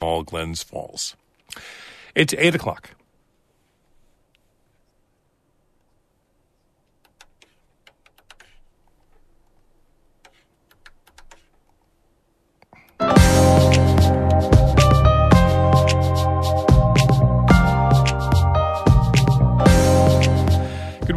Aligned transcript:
all 0.00 0.22
Glens 0.22 0.62
Falls. 0.62 1.14
It's 2.14 2.34
8 2.34 2.54
o'clock. 2.54 2.90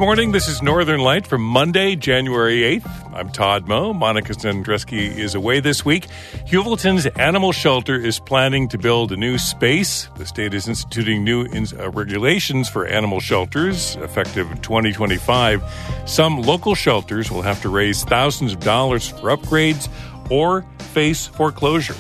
Morning. 0.04 0.34
This 0.34 0.50
is 0.50 0.62
Northern 0.62 1.00
Light 1.00 1.26
from 1.26 1.42
Monday, 1.42 1.96
January 1.96 2.60
8th. 2.78 3.14
I'm 3.16 3.30
Todd 3.30 3.70
Moe. 3.70 3.94
Monica 3.94 4.34
Sandreczki 4.34 5.16
is 5.16 5.34
away 5.34 5.62
this 5.62 5.86
week. 5.86 6.08
Heuvelton's 6.46 7.06
animal 7.06 7.54
shelter 7.54 7.96
is 7.96 8.20
planning 8.20 8.68
to 8.68 8.78
build 8.78 9.14
a 9.14 9.16
new 9.16 9.38
space. 9.38 10.10
The 10.18 10.26
state 10.26 10.54
is 10.54 10.68
instituting 10.68 11.24
new 11.24 11.46
uh, 11.46 11.90
regulations 11.92 12.68
for 12.68 12.86
animal 12.86 13.22
shelters 13.22 13.96
effective 13.96 14.50
2025. 14.62 15.64
Some 16.06 16.42
local 16.42 16.76
shelters 16.76 17.32
will 17.32 17.42
have 17.42 17.62
to 17.62 17.70
raise 17.70 18.04
thousands 18.04 18.52
of 18.52 18.60
dollars 18.60 19.08
for 19.08 19.36
upgrades 19.36 19.88
or 20.30 20.66
face 20.92 21.28
foreclosure. 21.28 21.96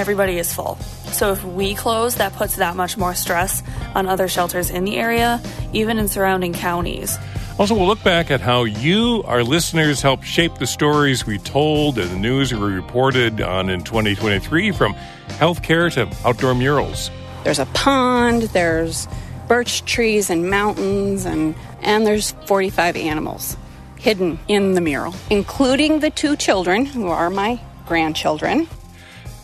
Everybody 0.00 0.38
is 0.38 0.50
full. 0.50 0.76
So 1.12 1.32
if 1.32 1.44
we 1.44 1.74
close, 1.74 2.14
that 2.14 2.32
puts 2.32 2.56
that 2.56 2.74
much 2.74 2.96
more 2.96 3.14
stress 3.14 3.62
on 3.94 4.06
other 4.06 4.28
shelters 4.28 4.70
in 4.70 4.84
the 4.84 4.96
area, 4.96 5.42
even 5.74 5.98
in 5.98 6.08
surrounding 6.08 6.54
counties. 6.54 7.18
Also, 7.58 7.74
we'll 7.74 7.86
look 7.86 8.02
back 8.02 8.30
at 8.30 8.40
how 8.40 8.64
you, 8.64 9.22
our 9.26 9.44
listeners, 9.44 10.00
helped 10.00 10.24
shape 10.24 10.54
the 10.54 10.66
stories 10.66 11.26
we 11.26 11.36
told 11.36 11.98
and 11.98 12.10
the 12.10 12.18
news 12.18 12.50
we 12.50 12.60
reported 12.60 13.42
on 13.42 13.68
in 13.68 13.84
2023 13.84 14.72
from 14.72 14.94
healthcare 15.32 15.92
to 15.92 16.10
outdoor 16.26 16.54
murals. 16.54 17.10
There's 17.44 17.58
a 17.58 17.66
pond, 17.66 18.44
there's 18.54 19.06
birch 19.48 19.84
trees 19.84 20.30
and 20.30 20.48
mountains, 20.48 21.26
and, 21.26 21.54
and 21.82 22.06
there's 22.06 22.30
45 22.46 22.96
animals 22.96 23.54
hidden 23.98 24.38
in 24.48 24.72
the 24.72 24.80
mural, 24.80 25.14
including 25.28 26.00
the 26.00 26.08
two 26.08 26.36
children 26.36 26.86
who 26.86 27.08
are 27.08 27.28
my 27.28 27.60
grandchildren. 27.84 28.66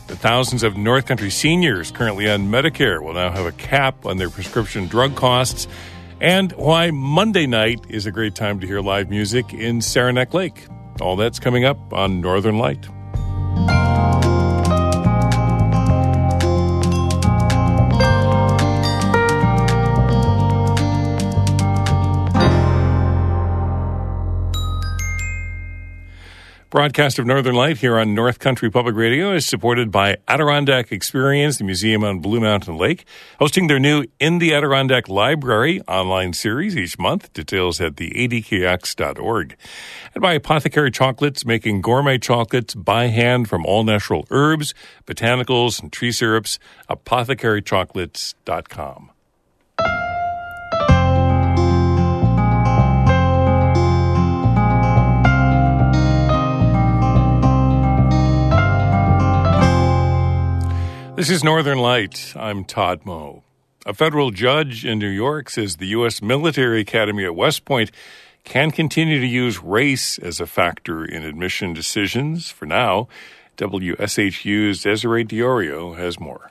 The 0.07 0.17
thousands 0.17 0.63
of 0.63 0.77
North 0.77 1.07
Country 1.07 1.31
seniors 1.31 1.91
currently 1.91 2.31
on 2.31 2.49
Medicare 2.49 3.03
will 3.03 3.15
now 3.15 3.33
have 3.33 3.45
a 3.45 3.51
cap 3.53 4.07
on 4.07 4.19
their 4.19 4.31
prescription 4.31 4.87
drug 4.87 5.17
costs, 5.17 5.67
and 6.21 6.53
why 6.53 6.93
Monday 6.93 7.47
night 7.47 7.85
is 7.89 8.07
a 8.07 8.13
great 8.13 8.37
time 8.37 8.61
to 8.61 8.67
hear 8.69 8.81
live 8.81 9.11
music 9.11 9.53
in 9.53 9.81
Saranac 9.81 10.33
Lake. 10.33 10.69
All 11.01 11.17
that's 11.17 11.41
coming 11.41 11.65
up 11.65 11.93
on 11.93 12.21
Northern 12.21 12.57
Light. 12.57 12.89
Broadcast 26.77 27.19
of 27.19 27.25
Northern 27.25 27.55
Light 27.55 27.79
here 27.79 27.99
on 27.99 28.15
North 28.15 28.39
Country 28.39 28.71
Public 28.71 28.97
Radio 28.97 29.33
is 29.33 29.47
supported 29.47 29.91
by 29.91 30.19
Adirondack 30.29 30.93
Experience, 30.93 31.57
the 31.57 31.65
museum 31.65 32.05
on 32.05 32.21
Blue 32.21 32.39
Mountain 32.39 32.77
Lake, 32.77 33.07
hosting 33.39 33.67
their 33.67 33.79
new 33.79 34.05
In 34.21 34.41
the 34.41 34.53
Adirondack 34.53 35.09
Library 35.09 35.81
online 35.89 36.35
series 36.35 36.77
each 36.77 36.99
month. 36.99 37.33
Details 37.33 37.81
at 37.81 37.97
the 37.97 38.11
adkx.org. 38.11 39.57
And 40.15 40.21
by 40.21 40.35
Apothecary 40.35 40.91
Chocolates, 40.91 41.47
making 41.47 41.81
gourmet 41.81 42.19
chocolates 42.19 42.75
by 42.75 43.07
hand 43.07 43.49
from 43.49 43.65
all 43.65 43.83
natural 43.83 44.27
herbs, 44.31 44.75
botanicals, 45.07 45.81
and 45.81 45.91
tree 45.91 46.13
syrups. 46.13 46.59
ApothecaryChocolates.com. 46.91 49.13
This 61.17 61.31
is 61.31 61.43
Northern 61.43 61.79
Light. 61.79 62.35
I'm 62.37 62.63
Todd 62.63 63.07
Moe. 63.07 63.43
A 63.87 63.95
federal 63.95 64.31
judge 64.31 64.85
in 64.85 64.99
New 64.99 65.09
York 65.09 65.49
says 65.49 65.77
the 65.77 65.87
U.S. 65.87 66.21
Military 66.21 66.81
Academy 66.81 67.25
at 67.25 67.35
West 67.35 67.65
Point 67.65 67.91
can 68.45 68.71
continue 68.71 69.19
to 69.19 69.27
use 69.27 69.59
race 69.63 70.19
as 70.19 70.41
a 70.41 70.47
factor 70.47 71.07
in 71.07 71.25
admission 71.25 71.73
decisions. 71.73 72.51
For 72.51 72.67
now, 72.67 73.09
WSHU's 73.57 74.83
Desiree 74.83 75.25
D'Iorio 75.25 75.97
has 75.97 76.21
more. 76.21 76.51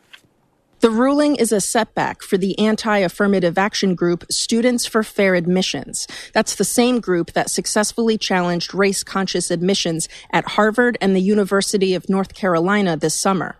The 0.79 0.89
ruling 0.89 1.35
is 1.35 1.51
a 1.51 1.61
setback 1.61 2.23
for 2.23 2.39
the 2.39 2.57
anti 2.57 2.97
affirmative 2.97 3.59
action 3.59 3.93
group 3.93 4.25
Students 4.31 4.87
for 4.87 5.03
Fair 5.03 5.35
Admissions. 5.35 6.07
That's 6.33 6.55
the 6.55 6.65
same 6.65 6.99
group 7.01 7.33
that 7.33 7.51
successfully 7.51 8.17
challenged 8.17 8.73
race 8.73 9.03
conscious 9.03 9.51
admissions 9.51 10.09
at 10.31 10.49
Harvard 10.49 10.97
and 10.99 11.15
the 11.15 11.21
University 11.21 11.93
of 11.93 12.09
North 12.09 12.33
Carolina 12.33 12.97
this 12.97 13.13
summer. 13.13 13.57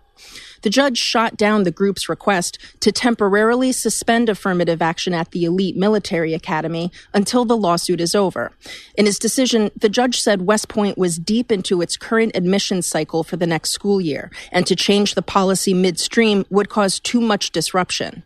The 0.66 0.70
judge 0.70 0.98
shot 0.98 1.36
down 1.36 1.62
the 1.62 1.70
group's 1.70 2.08
request 2.08 2.58
to 2.80 2.90
temporarily 2.90 3.70
suspend 3.70 4.28
affirmative 4.28 4.82
action 4.82 5.14
at 5.14 5.30
the 5.30 5.44
elite 5.44 5.76
military 5.76 6.34
academy 6.34 6.90
until 7.14 7.44
the 7.44 7.56
lawsuit 7.56 8.00
is 8.00 8.16
over. 8.16 8.50
In 8.96 9.06
his 9.06 9.20
decision, 9.20 9.70
the 9.76 9.88
judge 9.88 10.20
said 10.20 10.44
West 10.44 10.66
Point 10.66 10.98
was 10.98 11.20
deep 11.20 11.52
into 11.52 11.82
its 11.82 11.96
current 11.96 12.32
admissions 12.34 12.84
cycle 12.84 13.22
for 13.22 13.36
the 13.36 13.46
next 13.46 13.70
school 13.70 14.00
year, 14.00 14.28
and 14.50 14.66
to 14.66 14.74
change 14.74 15.14
the 15.14 15.22
policy 15.22 15.72
midstream 15.72 16.44
would 16.50 16.68
cause 16.68 16.98
too 16.98 17.20
much 17.20 17.52
disruption. 17.52 18.24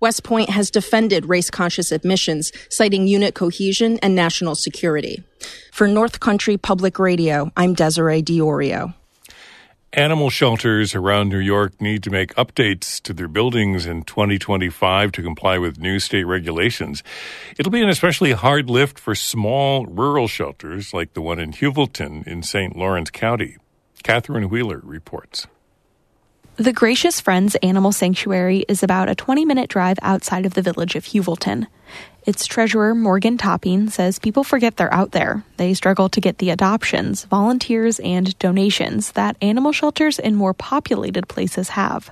West 0.00 0.24
Point 0.24 0.50
has 0.50 0.72
defended 0.72 1.26
race 1.26 1.50
conscious 1.50 1.92
admissions, 1.92 2.50
citing 2.68 3.06
unit 3.06 3.36
cohesion 3.36 4.00
and 4.02 4.16
national 4.16 4.56
security. 4.56 5.22
For 5.70 5.86
North 5.86 6.18
Country 6.18 6.56
Public 6.56 6.98
Radio, 6.98 7.52
I'm 7.56 7.74
Desiree 7.74 8.22
D'Iorio. 8.22 8.92
Animal 9.92 10.28
shelters 10.28 10.94
around 10.94 11.30
New 11.30 11.38
York 11.38 11.80
need 11.80 12.02
to 12.02 12.10
make 12.10 12.34
updates 12.34 13.00
to 13.02 13.14
their 13.14 13.28
buildings 13.28 13.86
in 13.86 14.02
2025 14.02 15.12
to 15.12 15.22
comply 15.22 15.56
with 15.58 15.78
new 15.78 15.98
state 16.00 16.24
regulations. 16.24 17.02
It'll 17.58 17.72
be 17.72 17.82
an 17.82 17.88
especially 17.88 18.32
hard 18.32 18.68
lift 18.68 18.98
for 18.98 19.14
small 19.14 19.86
rural 19.86 20.28
shelters 20.28 20.92
like 20.92 21.14
the 21.14 21.22
one 21.22 21.38
in 21.38 21.52
Heuvelton 21.52 22.26
in 22.26 22.42
St. 22.42 22.76
Lawrence 22.76 23.10
County. 23.10 23.56
Catherine 24.02 24.50
Wheeler 24.50 24.80
reports. 24.84 25.46
The 26.58 26.72
Gracious 26.72 27.20
Friends 27.20 27.54
Animal 27.56 27.92
Sanctuary 27.92 28.64
is 28.66 28.82
about 28.82 29.10
a 29.10 29.14
20 29.14 29.44
minute 29.44 29.68
drive 29.68 29.98
outside 30.00 30.46
of 30.46 30.54
the 30.54 30.62
village 30.62 30.96
of 30.96 31.04
Heuvelton. 31.04 31.66
Its 32.24 32.46
treasurer, 32.46 32.94
Morgan 32.94 33.36
Topping, 33.36 33.90
says 33.90 34.18
people 34.18 34.42
forget 34.42 34.78
they're 34.78 34.92
out 34.92 35.10
there. 35.10 35.44
They 35.58 35.74
struggle 35.74 36.08
to 36.08 36.18
get 36.18 36.38
the 36.38 36.48
adoptions, 36.48 37.24
volunteers, 37.24 38.00
and 38.00 38.38
donations 38.38 39.12
that 39.12 39.36
animal 39.42 39.72
shelters 39.72 40.18
in 40.18 40.34
more 40.34 40.54
populated 40.54 41.28
places 41.28 41.68
have. 41.68 42.10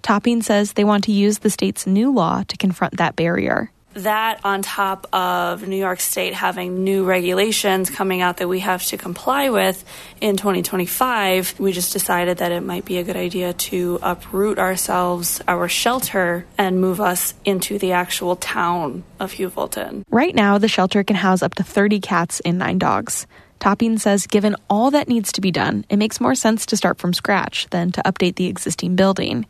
Topping 0.00 0.42
says 0.42 0.74
they 0.74 0.84
want 0.84 1.02
to 1.04 1.12
use 1.12 1.40
the 1.40 1.50
state's 1.50 1.84
new 1.84 2.12
law 2.12 2.44
to 2.44 2.56
confront 2.56 2.98
that 2.98 3.16
barrier 3.16 3.72
that 3.94 4.40
on 4.44 4.62
top 4.62 5.06
of 5.12 5.66
New 5.66 5.76
York 5.76 6.00
State 6.00 6.34
having 6.34 6.84
new 6.84 7.04
regulations 7.04 7.90
coming 7.90 8.20
out 8.22 8.38
that 8.38 8.48
we 8.48 8.60
have 8.60 8.84
to 8.86 8.96
comply 8.96 9.50
with 9.50 9.84
in 10.20 10.36
2025, 10.36 11.58
we 11.58 11.72
just 11.72 11.92
decided 11.92 12.38
that 12.38 12.52
it 12.52 12.62
might 12.62 12.84
be 12.84 12.98
a 12.98 13.02
good 13.02 13.16
idea 13.16 13.52
to 13.52 13.98
uproot 14.02 14.58
ourselves, 14.58 15.42
our 15.46 15.68
shelter, 15.68 16.46
and 16.56 16.80
move 16.80 17.00
us 17.00 17.34
into 17.44 17.78
the 17.78 17.92
actual 17.92 18.36
town 18.36 19.04
of 19.20 19.32
Heuvelton. 19.32 20.04
Right 20.10 20.34
now, 20.34 20.58
the 20.58 20.68
shelter 20.68 21.04
can 21.04 21.16
house 21.16 21.42
up 21.42 21.54
to 21.54 21.62
30 21.62 22.00
cats 22.00 22.40
and 22.40 22.58
nine 22.58 22.78
dogs. 22.78 23.26
Topping 23.58 23.96
says 23.98 24.26
given 24.26 24.56
all 24.68 24.90
that 24.90 25.06
needs 25.06 25.30
to 25.32 25.40
be 25.40 25.52
done, 25.52 25.84
it 25.88 25.96
makes 25.96 26.20
more 26.20 26.34
sense 26.34 26.66
to 26.66 26.76
start 26.76 26.98
from 26.98 27.12
scratch 27.12 27.68
than 27.70 27.92
to 27.92 28.02
update 28.02 28.34
the 28.34 28.46
existing 28.46 28.96
building. 28.96 29.46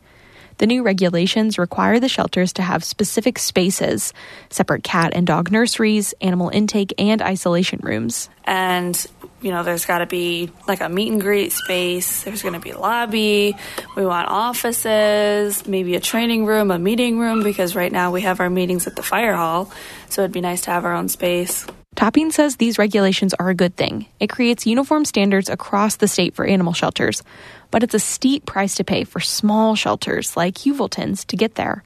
The 0.63 0.67
new 0.67 0.81
regulations 0.81 1.59
require 1.59 1.99
the 1.99 2.07
shelters 2.07 2.53
to 2.53 2.61
have 2.61 2.85
specific 2.85 3.37
spaces, 3.37 4.13
separate 4.49 4.81
cat 4.81 5.11
and 5.13 5.27
dog 5.27 5.51
nurseries, 5.51 6.13
animal 6.21 6.47
intake, 6.47 6.93
and 6.97 7.21
isolation 7.21 7.81
rooms. 7.83 8.29
And 8.45 8.95
you 9.41 9.51
know, 9.51 9.63
there's 9.63 9.85
got 9.85 9.97
to 9.97 10.05
be 10.05 10.51
like 10.65 10.79
a 10.79 10.87
meet 10.87 11.11
and 11.11 11.19
greet 11.19 11.51
space. 11.51 12.23
There's 12.23 12.41
going 12.41 12.53
to 12.53 12.61
be 12.61 12.69
a 12.69 12.79
lobby. 12.79 13.57
We 13.97 14.05
want 14.05 14.29
offices, 14.29 15.67
maybe 15.67 15.95
a 15.95 15.99
training 15.99 16.45
room, 16.45 16.71
a 16.71 16.79
meeting 16.79 17.19
room, 17.19 17.43
because 17.43 17.75
right 17.75 17.91
now 17.91 18.13
we 18.13 18.21
have 18.21 18.39
our 18.39 18.49
meetings 18.49 18.87
at 18.87 18.95
the 18.95 19.03
fire 19.03 19.35
hall. 19.35 19.69
So 20.07 20.21
it'd 20.21 20.31
be 20.31 20.39
nice 20.39 20.61
to 20.61 20.71
have 20.71 20.85
our 20.85 20.93
own 20.93 21.09
space. 21.09 21.67
Topping 21.95 22.31
says 22.31 22.55
these 22.55 22.79
regulations 22.79 23.33
are 23.35 23.49
a 23.49 23.55
good 23.55 23.75
thing. 23.75 24.07
It 24.19 24.29
creates 24.29 24.65
uniform 24.65 25.05
standards 25.05 25.47
across 25.47 25.97
the 25.97 26.07
state 26.07 26.33
for 26.33 26.45
animal 26.45 26.73
shelters, 26.73 27.21
but 27.69 27.83
it's 27.83 27.93
a 27.93 27.99
steep 27.99 28.45
price 28.45 28.75
to 28.75 28.83
pay 28.83 29.03
for 29.03 29.19
small 29.19 29.75
shelters 29.75 30.35
like 30.35 30.55
Heuvelton's 30.55 31.23
to 31.25 31.37
get 31.37 31.55
there. 31.55 31.83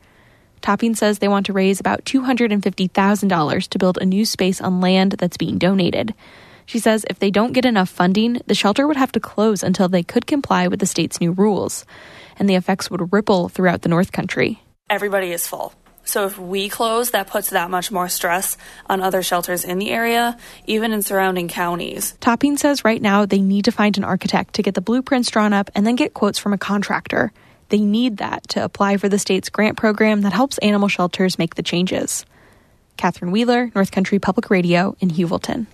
Topping 0.62 0.96
says 0.96 1.20
they 1.20 1.28
want 1.28 1.46
to 1.48 1.54
raise 1.54 1.80
about 1.80 2.06
$250,000 2.06 3.68
to 3.68 3.80
build 3.80 3.98
a 3.98 4.06
new 4.06 4.26
space 4.26 4.62
on 4.62 4.82
land 4.82 5.14
that's 5.14 5.38
being 5.38 5.58
donated. 5.58 6.14
She 6.66 6.80
says 6.80 7.06
if 7.10 7.20
they 7.20 7.32
don't 7.32 7.54
get 7.54 7.66
enough 7.66 7.90
funding, 7.90 8.42
the 8.48 8.56
shelter 8.56 8.88
would 8.88 8.98
have 8.98 9.12
to 9.14 9.20
close 9.20 9.62
until 9.62 9.88
they 9.88 10.04
could 10.04 10.26
comply 10.26 10.68
with 10.68 10.80
the 10.80 10.86
state's 10.86 11.22
new 11.22 11.32
rules. 11.32 11.86
and 12.40 12.48
the 12.48 12.56
effects 12.56 12.92
would 12.92 13.12
ripple 13.12 13.50
throughout 13.50 13.82
the 13.82 13.90
North 13.90 14.12
Country. 14.12 14.62
Everybody 14.90 15.32
is 15.32 15.48
full. 15.48 15.74
So 16.08 16.26
if 16.26 16.40
we 16.40 16.70
close, 16.70 17.12
that 17.12 17.28
puts 17.28 17.50
that 17.50 17.70
much 17.70 17.92
more 17.92 18.08
stress 18.08 18.58
on 18.90 19.02
other 19.02 19.22
shelters 19.22 19.66
in 19.66 19.78
the 19.78 19.92
area, 19.92 20.38
even 20.66 20.94
in 20.94 21.02
surrounding 21.02 21.50
counties. 21.50 22.16
Topping 22.22 22.56
says 22.56 22.86
right 22.86 23.02
now 23.02 23.26
they 23.26 23.42
need 23.42 23.66
to 23.66 23.74
find 23.74 23.98
an 23.98 24.06
architect 24.06 24.56
to 24.56 24.64
get 24.64 24.74
the 24.74 24.82
blueprints 24.82 25.30
drawn 25.30 25.52
up 25.52 25.70
and 25.76 25.86
then 25.86 25.98
get 25.98 26.14
quotes 26.14 26.40
from 26.40 26.54
a 26.54 26.58
contractor. 26.58 27.34
They 27.70 27.82
need 27.82 28.18
that 28.18 28.48
to 28.50 28.64
apply 28.64 28.96
for 28.98 29.10
the 29.10 29.20
state's 29.20 29.50
grant 29.50 29.76
program 29.78 30.22
that 30.22 30.32
helps 30.32 30.58
animal 30.60 30.88
shelters 30.88 31.38
make 31.38 31.56
the 31.56 31.64
changes. 31.64 32.26
Catherine 32.96 33.32
Wheeler, 33.32 33.70
North 33.76 33.92
Country 33.92 34.18
Public 34.18 34.50
Radio 34.50 34.96
in 35.02 35.10
Heuvelton. 35.10 35.68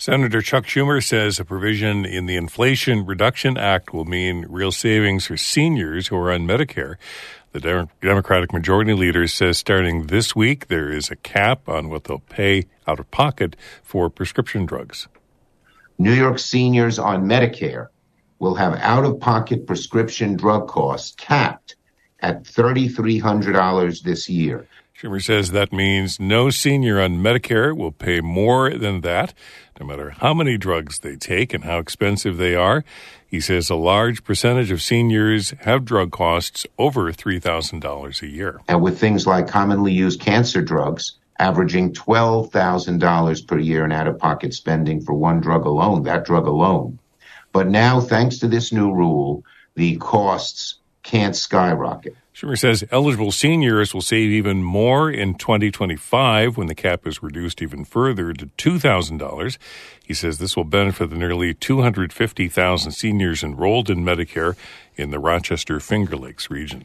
Senator 0.00 0.40
Chuck 0.40 0.64
Schumer 0.64 1.04
says 1.04 1.40
a 1.40 1.44
provision 1.44 2.04
in 2.04 2.26
the 2.26 2.36
Inflation 2.36 3.04
Reduction 3.04 3.58
Act 3.58 3.92
will 3.92 4.04
mean 4.04 4.46
real 4.48 4.70
savings 4.70 5.26
for 5.26 5.36
seniors 5.36 6.06
who 6.06 6.16
are 6.16 6.30
on 6.30 6.46
Medicare. 6.46 6.94
The 7.52 7.88
Democratic 8.02 8.52
Majority 8.52 8.92
Leader 8.92 9.26
says 9.26 9.56
starting 9.56 10.08
this 10.08 10.36
week, 10.36 10.68
there 10.68 10.92
is 10.92 11.10
a 11.10 11.16
cap 11.16 11.66
on 11.68 11.88
what 11.88 12.04
they'll 12.04 12.18
pay 12.18 12.66
out 12.86 13.00
of 13.00 13.10
pocket 13.10 13.56
for 13.82 14.10
prescription 14.10 14.66
drugs. 14.66 15.08
New 15.98 16.12
York 16.12 16.38
seniors 16.38 16.98
on 16.98 17.24
Medicare 17.24 17.88
will 18.38 18.54
have 18.54 18.74
out 18.74 19.04
of 19.04 19.18
pocket 19.18 19.66
prescription 19.66 20.36
drug 20.36 20.68
costs 20.68 21.14
capped 21.16 21.76
at 22.20 22.44
$3,300 22.44 24.02
this 24.02 24.28
year. 24.28 24.68
Schumer 25.00 25.22
says 25.22 25.52
that 25.52 25.72
means 25.72 26.18
no 26.18 26.50
senior 26.50 27.00
on 27.00 27.22
Medicare 27.22 27.76
will 27.76 27.92
pay 27.92 28.20
more 28.20 28.70
than 28.70 29.02
that, 29.02 29.32
no 29.78 29.86
matter 29.86 30.10
how 30.10 30.34
many 30.34 30.58
drugs 30.58 30.98
they 30.98 31.14
take 31.14 31.54
and 31.54 31.62
how 31.62 31.78
expensive 31.78 32.36
they 32.36 32.56
are. 32.56 32.82
He 33.24 33.38
says 33.38 33.70
a 33.70 33.76
large 33.76 34.24
percentage 34.24 34.72
of 34.72 34.82
seniors 34.82 35.50
have 35.60 35.84
drug 35.84 36.10
costs 36.10 36.66
over 36.78 37.12
$3,000 37.12 38.22
a 38.22 38.26
year. 38.26 38.60
And 38.66 38.82
with 38.82 38.98
things 38.98 39.24
like 39.24 39.46
commonly 39.46 39.92
used 39.92 40.20
cancer 40.20 40.62
drugs, 40.62 41.12
averaging 41.38 41.92
$12,000 41.92 43.46
per 43.46 43.58
year 43.60 43.84
in 43.84 43.92
out 43.92 44.08
of 44.08 44.18
pocket 44.18 44.52
spending 44.52 45.00
for 45.00 45.12
one 45.12 45.38
drug 45.38 45.64
alone, 45.64 46.02
that 46.02 46.24
drug 46.24 46.48
alone. 46.48 46.98
But 47.52 47.68
now, 47.68 48.00
thanks 48.00 48.38
to 48.38 48.48
this 48.48 48.72
new 48.72 48.92
rule, 48.92 49.44
the 49.76 49.96
costs 49.98 50.80
can't 51.04 51.36
skyrocket. 51.36 52.16
Schumer 52.38 52.56
says 52.56 52.84
eligible 52.92 53.32
seniors 53.32 53.92
will 53.92 54.00
save 54.00 54.30
even 54.30 54.62
more 54.62 55.10
in 55.10 55.34
2025 55.34 56.56
when 56.56 56.68
the 56.68 56.74
cap 56.76 57.04
is 57.04 57.20
reduced 57.20 57.60
even 57.60 57.84
further 57.84 58.32
to 58.32 58.46
$2,000. 58.46 59.58
He 60.04 60.14
says 60.14 60.38
this 60.38 60.56
will 60.56 60.62
benefit 60.62 61.10
the 61.10 61.16
nearly 61.16 61.52
250,000 61.52 62.92
seniors 62.92 63.42
enrolled 63.42 63.90
in 63.90 64.04
Medicare 64.04 64.54
in 64.94 65.10
the 65.10 65.18
Rochester 65.18 65.80
Finger 65.80 66.16
Lakes 66.16 66.48
region. 66.48 66.84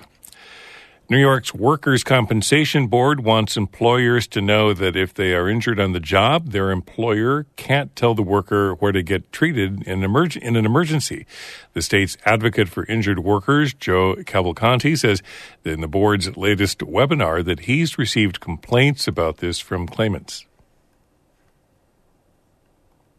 New 1.10 1.20
York's 1.20 1.54
Workers' 1.54 2.02
Compensation 2.02 2.88
Board 2.88 3.26
wants 3.26 3.58
employers 3.58 4.26
to 4.28 4.40
know 4.40 4.74
that 4.74 4.96
if 4.96 5.14
they 5.14 5.34
are 5.34 5.50
injured 5.50 5.78
on 5.78 5.92
the 5.92 6.00
job, 6.00 6.52
their 6.52 6.72
employer 6.72 7.46
can't 7.58 7.94
tell 7.94 8.16
the 8.16 8.24
worker 8.24 8.74
where 8.76 8.94
to 8.94 9.04
get 9.04 9.30
treated 9.34 9.84
in, 9.84 10.02
in 10.02 10.56
an 10.56 10.66
emergency. 10.66 11.26
The 11.74 11.82
state's 11.82 12.16
advocate 12.26 12.70
for 12.70 12.86
injured 12.86 13.20
workers, 13.20 13.74
Joe 13.74 14.16
Cavalcanti, 14.20 14.98
says 14.98 15.22
in 15.66 15.82
the 15.82 15.90
board's 15.90 16.38
latest 16.38 16.80
webinar 16.80 17.44
that 17.44 17.62
he's 17.62 17.98
received 17.98 18.40
complaints 18.40 19.06
about 19.06 19.38
this 19.38 19.60
from 19.60 19.88
claimants. 19.88 20.46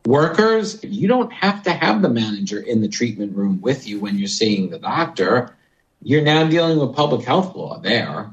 Workers, 0.06 0.82
you 0.82 1.06
don't 1.06 1.32
have 1.34 1.62
to 1.64 1.72
have 1.72 2.00
the 2.00 2.08
manager 2.08 2.60
in 2.60 2.80
the 2.80 2.88
treatment 2.88 3.36
room 3.36 3.60
with 3.60 3.86
you 3.86 4.00
when 4.00 4.18
you're 4.18 4.26
seeing 4.26 4.70
the 4.70 4.78
doctor 4.78 5.54
you're 6.04 6.22
now 6.22 6.46
dealing 6.48 6.78
with 6.78 6.94
public 6.94 7.26
health 7.26 7.56
law 7.56 7.78
there. 7.78 8.30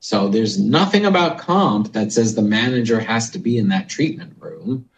So 0.00 0.28
there's 0.28 0.58
nothing 0.58 1.04
about 1.04 1.38
comp 1.38 1.92
that 1.92 2.12
says 2.12 2.34
the 2.34 2.42
manager 2.42 2.98
has 2.98 3.30
to 3.30 3.38
be 3.38 3.58
in 3.58 3.68
that 3.68 3.88
treatment 3.88 4.34
room. 4.40 4.88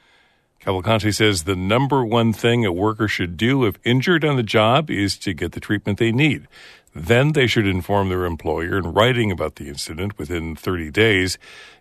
Cavalcanti 0.60 1.12
says 1.12 1.42
the 1.42 1.56
number 1.56 2.04
one 2.04 2.32
thing 2.32 2.64
a 2.64 2.70
worker 2.70 3.08
should 3.08 3.36
do 3.36 3.64
if 3.64 3.80
injured 3.84 4.24
on 4.24 4.36
the 4.36 4.44
job 4.44 4.90
is 4.90 5.18
to 5.18 5.34
get 5.34 5.52
the 5.52 5.60
treatment 5.60 5.98
they 5.98 6.12
need. 6.12 6.46
Then 6.94 7.32
they 7.32 7.48
should 7.48 7.66
inform 7.66 8.10
their 8.10 8.24
employer 8.24 8.78
in 8.78 8.92
writing 8.92 9.32
about 9.32 9.56
the 9.56 9.68
incident 9.68 10.18
within 10.18 10.54
30 10.54 10.90
days. 10.92 11.36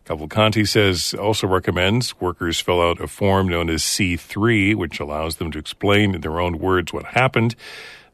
Cavalcanti 0.05 0.67
says 0.67 1.13
also 1.13 1.45
recommends 1.45 2.19
workers 2.19 2.59
fill 2.59 2.81
out 2.81 2.99
a 2.99 3.07
form 3.07 3.47
known 3.47 3.69
as 3.69 3.83
C3, 3.83 4.73
which 4.73 4.99
allows 4.99 5.35
them 5.35 5.51
to 5.51 5.59
explain 5.59 6.15
in 6.15 6.21
their 6.21 6.39
own 6.39 6.57
words 6.57 6.91
what 6.91 7.05
happened. 7.05 7.55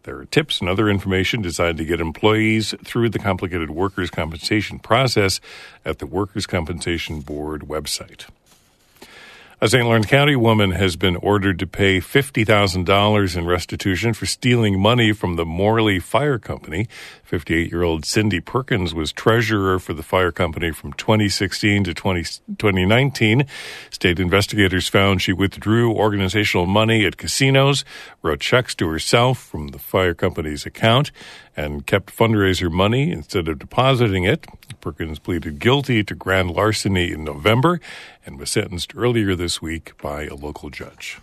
There 0.08 0.20
are 0.20 0.26
tips 0.26 0.62
and 0.62 0.70
other 0.70 0.88
information 0.88 1.42
designed 1.42 1.80
to 1.80 1.84
get 1.84 2.00
employees 2.00 2.74
through 2.82 3.10
the 3.10 3.20
complicated 3.20 3.70
workers' 3.70 4.10
compensation 4.10 4.80
process 4.80 5.42
at 5.84 6.00
the 6.00 6.06
Workers' 6.06 6.48
Compensation 6.48 7.20
Board 7.20 7.64
website. 7.64 8.26
A 9.60 9.68
St. 9.68 9.84
Lawrence 9.84 10.06
County 10.06 10.38
woman 10.38 10.72
has 10.72 10.96
been 10.96 11.18
ordered 11.18 11.60
to 11.60 11.68
pay 11.68 12.00
$50,000 12.00 13.36
in 13.36 13.46
restitution 13.46 14.14
for 14.14 14.26
stealing 14.26 14.80
money 14.80 15.12
from 15.12 15.36
the 15.36 15.44
Morley 15.44 16.00
Fire 16.00 16.40
Company. 16.40 16.88
58 17.28 17.70
year 17.70 17.84
old 17.84 18.06
Cindy 18.06 18.40
Perkins 18.40 18.94
was 18.94 19.12
treasurer 19.12 19.80
for 19.80 19.94
the 19.94 20.02
fire 20.02 20.32
company 20.32 20.72
from 20.72 20.94
2016 20.94 21.84
to 21.84 21.94
20, 21.94 22.24
2019. 22.58 23.46
State 23.90 24.18
investigators 24.18 24.88
found 24.88 25.22
she 25.22 25.34
withdrew 25.34 25.92
organizational 25.92 26.66
money 26.66 27.06
at 27.06 27.18
casinos, 27.18 27.84
wrote 28.22 28.40
checks 28.40 28.74
to 28.76 28.88
herself 28.88 29.40
from 29.40 29.68
the 29.70 29.80
fire 29.80 30.14
company's 30.14 30.66
account, 30.66 31.12
and 31.58 31.86
kept 31.86 32.16
fundraiser 32.16 32.72
money 32.72 33.12
instead 33.12 33.50
of 33.50 33.60
depositing 33.60 34.24
it. 34.24 34.48
Perkins 34.80 35.20
pleaded 35.20 35.60
guilty 35.60 36.06
to 36.06 36.16
grand 36.16 36.52
larceny 36.52 37.12
in 37.12 37.26
November 37.26 37.82
and 38.26 38.40
was 38.40 38.52
sentenced 38.52 38.96
earlier 38.96 39.36
this 39.36 39.62
week 39.62 40.02
by 40.02 40.28
a 40.28 40.36
local 40.36 40.70
judge. 40.70 41.20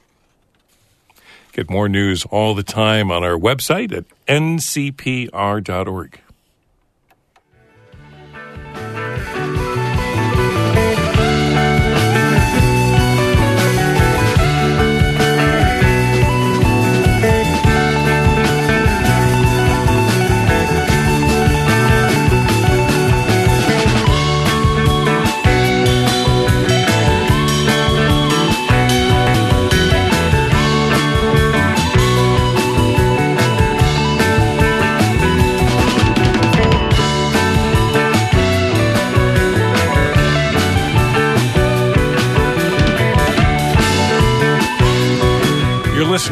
Get 1.54 1.70
more 1.70 1.88
news 1.88 2.24
all 2.24 2.52
the 2.56 2.64
time 2.64 3.12
on 3.12 3.22
our 3.22 3.38
website 3.38 3.92
at 3.92 4.06
ncpr.org. 4.26 6.20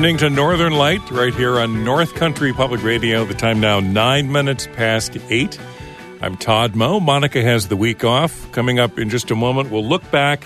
listening 0.02 0.18
to 0.18 0.34
Northern 0.34 0.72
Light 0.72 1.12
right 1.12 1.32
here 1.32 1.60
on 1.60 1.84
North 1.84 2.16
Country 2.16 2.52
Public 2.52 2.82
Radio. 2.82 3.24
The 3.24 3.34
time 3.34 3.60
now 3.60 3.78
nine 3.78 4.32
minutes 4.32 4.66
past 4.72 5.16
eight. 5.30 5.60
I'm 6.20 6.36
Todd 6.36 6.74
Moe. 6.74 6.98
Monica 6.98 7.40
has 7.40 7.68
the 7.68 7.76
week 7.76 8.02
off. 8.02 8.50
Coming 8.50 8.80
up 8.80 8.98
in 8.98 9.10
just 9.10 9.30
a 9.30 9.36
moment, 9.36 9.70
we'll 9.70 9.86
look 9.86 10.10
back 10.10 10.42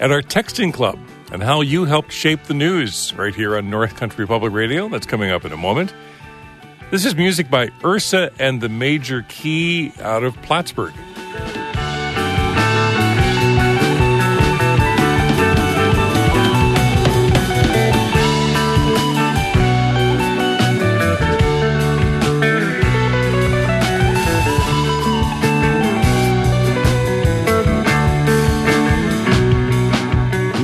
at 0.00 0.10
our 0.10 0.22
texting 0.22 0.72
club 0.72 0.98
and 1.30 1.42
how 1.42 1.60
you 1.60 1.84
helped 1.84 2.12
shape 2.12 2.44
the 2.44 2.54
news 2.54 3.12
right 3.14 3.34
here 3.34 3.58
on 3.58 3.68
North 3.68 3.94
Country 3.94 4.26
Public 4.26 4.54
Radio. 4.54 4.88
That's 4.88 5.04
coming 5.04 5.30
up 5.30 5.44
in 5.44 5.52
a 5.52 5.58
moment. 5.58 5.92
This 6.90 7.04
is 7.04 7.14
music 7.14 7.50
by 7.50 7.68
Ursa 7.84 8.30
and 8.38 8.62
the 8.62 8.70
Major 8.70 9.26
Key 9.28 9.92
out 10.00 10.24
of 10.24 10.34
Plattsburgh. 10.40 10.94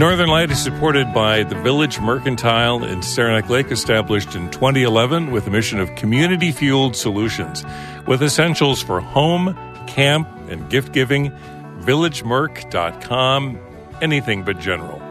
Northern 0.00 0.30
Light 0.30 0.50
is 0.50 0.58
supported 0.58 1.12
by 1.12 1.42
the 1.42 1.56
Village 1.56 2.00
Mercantile 2.00 2.84
in 2.84 3.02
Saranac 3.02 3.50
Lake, 3.50 3.70
established 3.70 4.34
in 4.34 4.50
2011 4.50 5.30
with 5.30 5.46
a 5.46 5.50
mission 5.50 5.78
of 5.78 5.94
community 5.94 6.52
fueled 6.52 6.96
solutions 6.96 7.66
with 8.06 8.22
essentials 8.22 8.82
for 8.82 9.02
home, 9.02 9.54
camp, 9.86 10.26
and 10.48 10.70
gift 10.70 10.92
giving. 10.92 11.30
VillageMerc.com, 11.80 13.58
anything 14.00 14.42
but 14.42 14.58
general. 14.58 15.09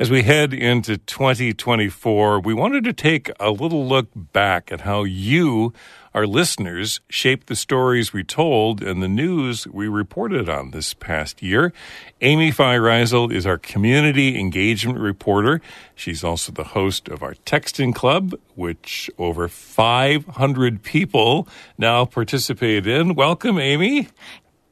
As 0.00 0.12
we 0.12 0.22
head 0.22 0.54
into 0.54 0.96
2024, 0.96 2.38
we 2.38 2.54
wanted 2.54 2.84
to 2.84 2.92
take 2.92 3.32
a 3.40 3.50
little 3.50 3.84
look 3.84 4.06
back 4.14 4.70
at 4.70 4.82
how 4.82 5.02
you, 5.02 5.72
our 6.14 6.24
listeners, 6.24 7.00
shaped 7.08 7.48
the 7.48 7.56
stories 7.56 8.12
we 8.12 8.22
told 8.22 8.80
and 8.80 9.02
the 9.02 9.08
news 9.08 9.66
we 9.66 9.88
reported 9.88 10.48
on 10.48 10.70
this 10.70 10.94
past 10.94 11.42
year. 11.42 11.72
Amy 12.20 12.52
Feiereisel 12.52 13.32
is 13.34 13.44
our 13.44 13.58
community 13.58 14.38
engagement 14.38 15.00
reporter. 15.00 15.60
She's 15.96 16.22
also 16.22 16.52
the 16.52 16.62
host 16.62 17.08
of 17.08 17.20
our 17.24 17.34
Texting 17.44 17.92
Club, 17.92 18.36
which 18.54 19.10
over 19.18 19.48
500 19.48 20.84
people 20.84 21.48
now 21.76 22.04
participate 22.04 22.86
in. 22.86 23.16
Welcome, 23.16 23.58
Amy. 23.58 24.06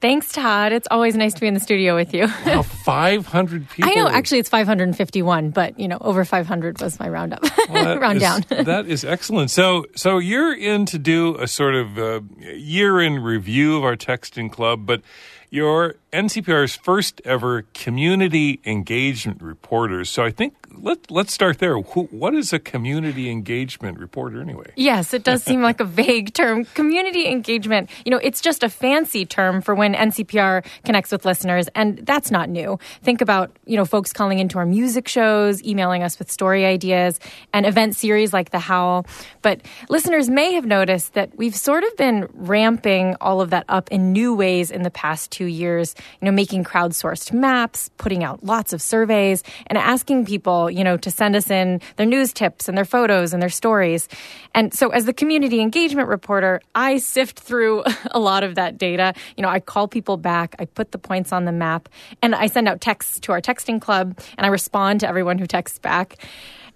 Thanks, 0.06 0.30
Todd. 0.30 0.70
It's 0.70 0.86
always 0.88 1.16
nice 1.16 1.34
to 1.34 1.40
be 1.40 1.48
in 1.48 1.54
the 1.54 1.58
studio 1.58 1.96
with 1.96 2.14
you. 2.14 2.28
Wow, 2.46 2.62
500 2.84 3.68
people. 3.68 3.90
I 3.90 3.94
know. 3.94 4.06
Actually, 4.06 4.38
it's 4.38 4.48
551, 4.48 5.50
but 5.50 5.80
you 5.80 5.88
know, 5.88 5.98
over 6.00 6.24
500 6.24 6.80
was 6.80 7.00
my 7.00 7.08
roundup. 7.08 7.42
Well, 7.68 7.98
round 7.98 8.18
is, 8.18 8.22
down. 8.22 8.44
that 8.66 8.86
is 8.86 9.04
excellent. 9.04 9.50
So, 9.50 9.86
so 9.96 10.18
you're 10.18 10.54
in 10.54 10.86
to 10.86 10.98
do 11.00 11.34
a 11.38 11.48
sort 11.48 11.74
of 11.74 11.98
uh, 11.98 12.20
year 12.38 13.00
in 13.00 13.18
review 13.18 13.78
of 13.78 13.82
our 13.82 13.96
texting 13.96 14.48
club, 14.48 14.86
but 14.86 15.02
you're 15.50 15.96
NCPR's 16.16 16.74
first 16.74 17.20
ever 17.26 17.66
community 17.74 18.58
engagement 18.64 19.42
reporter. 19.42 20.02
So 20.06 20.24
I 20.24 20.30
think 20.30 20.54
let, 20.78 21.10
let's 21.10 21.32
start 21.32 21.58
there. 21.58 21.76
What 21.76 22.34
is 22.34 22.52
a 22.52 22.58
community 22.58 23.30
engagement 23.30 23.98
reporter 23.98 24.40
anyway? 24.40 24.72
Yes, 24.76 25.14
it 25.14 25.24
does 25.24 25.42
seem 25.42 25.62
like 25.62 25.80
a 25.80 25.84
vague 26.02 26.34
term. 26.34 26.64
Community 26.64 27.26
engagement, 27.26 27.90
you 28.04 28.10
know, 28.10 28.18
it's 28.18 28.40
just 28.40 28.62
a 28.62 28.68
fancy 28.68 29.24
term 29.24 29.60
for 29.60 29.74
when 29.74 29.94
NCPR 29.94 30.64
connects 30.84 31.12
with 31.12 31.24
listeners, 31.24 31.68
and 31.74 31.98
that's 31.98 32.30
not 32.30 32.48
new. 32.48 32.78
Think 33.02 33.20
about, 33.20 33.56
you 33.66 33.76
know, 33.76 33.84
folks 33.84 34.12
calling 34.12 34.38
into 34.38 34.58
our 34.58 34.66
music 34.66 35.08
shows, 35.08 35.62
emailing 35.62 36.02
us 36.02 36.18
with 36.18 36.30
story 36.30 36.64
ideas, 36.64 37.20
and 37.52 37.66
event 37.66 37.96
series 37.96 38.32
like 38.32 38.50
The 38.50 38.58
Howl. 38.58 39.06
But 39.42 39.60
listeners 39.88 40.28
may 40.28 40.52
have 40.54 40.66
noticed 40.66 41.14
that 41.14 41.36
we've 41.36 41.56
sort 41.56 41.84
of 41.84 41.96
been 41.96 42.28
ramping 42.32 43.16
all 43.20 43.40
of 43.40 43.50
that 43.50 43.64
up 43.68 43.90
in 43.90 44.12
new 44.12 44.34
ways 44.34 44.70
in 44.70 44.82
the 44.82 44.90
past 44.90 45.30
two 45.30 45.46
years, 45.46 45.94
you 46.20 46.26
know, 46.26 46.32
making 46.32 46.64
crowdsourced 46.64 47.32
maps, 47.32 47.90
putting 47.96 48.22
out 48.22 48.44
lots 48.44 48.72
of 48.72 48.80
surveys, 48.80 49.42
and 49.66 49.78
asking 49.78 50.26
people 50.26 50.70
you 50.70 50.84
know, 50.84 50.96
to 50.96 51.10
send 51.10 51.36
us 51.36 51.50
in 51.50 51.80
their 51.96 52.06
news 52.06 52.32
tips 52.32 52.68
and 52.68 52.76
their 52.76 52.84
photos 52.84 53.32
and 53.32 53.42
their 53.42 53.48
stories. 53.48 54.08
And 54.54 54.72
so 54.72 54.90
as 54.90 55.04
the 55.06 55.12
community 55.12 55.60
engagement 55.60 56.08
reporter, 56.08 56.60
I 56.74 56.98
sift 56.98 57.40
through 57.40 57.84
a 58.10 58.18
lot 58.18 58.44
of 58.44 58.54
that 58.56 58.78
data. 58.78 59.14
You 59.36 59.42
know, 59.42 59.48
I 59.48 59.60
call 59.60 59.88
people 59.88 60.16
back, 60.16 60.54
I 60.58 60.64
put 60.64 60.92
the 60.92 60.98
points 60.98 61.32
on 61.32 61.44
the 61.44 61.52
map, 61.52 61.88
and 62.22 62.34
I 62.34 62.46
send 62.46 62.68
out 62.68 62.80
texts 62.80 63.20
to 63.20 63.32
our 63.32 63.40
texting 63.40 63.80
club, 63.80 64.18
and 64.36 64.46
I 64.46 64.48
respond 64.48 65.00
to 65.00 65.08
everyone 65.08 65.38
who 65.38 65.46
texts 65.46 65.78
back. 65.78 66.18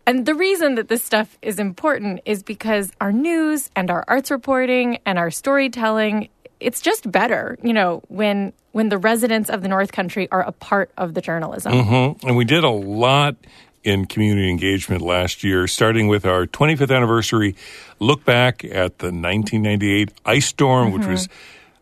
And 0.07 0.27
the 0.27 0.35
reason 0.35 0.75
that 0.75 0.89
this 0.89 1.05
stuff 1.05 1.39
is 1.43 1.59
important 1.59 2.21
is 2.25 2.43
because 2.43 2.91
our 3.01 3.13
news 3.13 3.71
and 3.77 3.91
our 3.91 4.05
arts 4.09 4.31
reporting 4.31 4.99
and 5.05 5.19
our 5.19 5.31
storytelling 5.31 6.31
it's 6.61 6.81
just 6.81 7.11
better, 7.11 7.59
you 7.63 7.73
know, 7.73 8.03
when 8.09 8.53
when 8.73 8.89
the 8.89 8.99
residents 8.99 9.51
of 9.51 9.63
the 9.63 9.69
North 9.69 9.93
Country 9.93 10.29
are 10.31 10.43
a 10.43 10.53
part 10.53 10.93
of 10.97 11.15
the 11.15 11.21
journalism. 11.21 11.73
Mm-hmm. 11.73 12.27
And 12.27 12.37
we 12.37 12.45
did 12.45 12.63
a 12.63 12.71
lot 12.71 13.37
in 13.83 14.07
community 14.07 14.49
engagement 14.49 15.03
last 15.03 15.43
year, 15.43 15.67
starting 15.67 16.07
with 16.07 16.25
our 16.25 16.47
25th 16.47 16.95
anniversary 16.95 17.57
look 17.99 18.25
back 18.25 18.63
at 18.65 18.99
the 18.99 19.07
1998 19.07 20.13
ice 20.25 20.47
storm, 20.47 20.89
mm-hmm. 20.89 20.99
which 20.99 21.09
was 21.09 21.29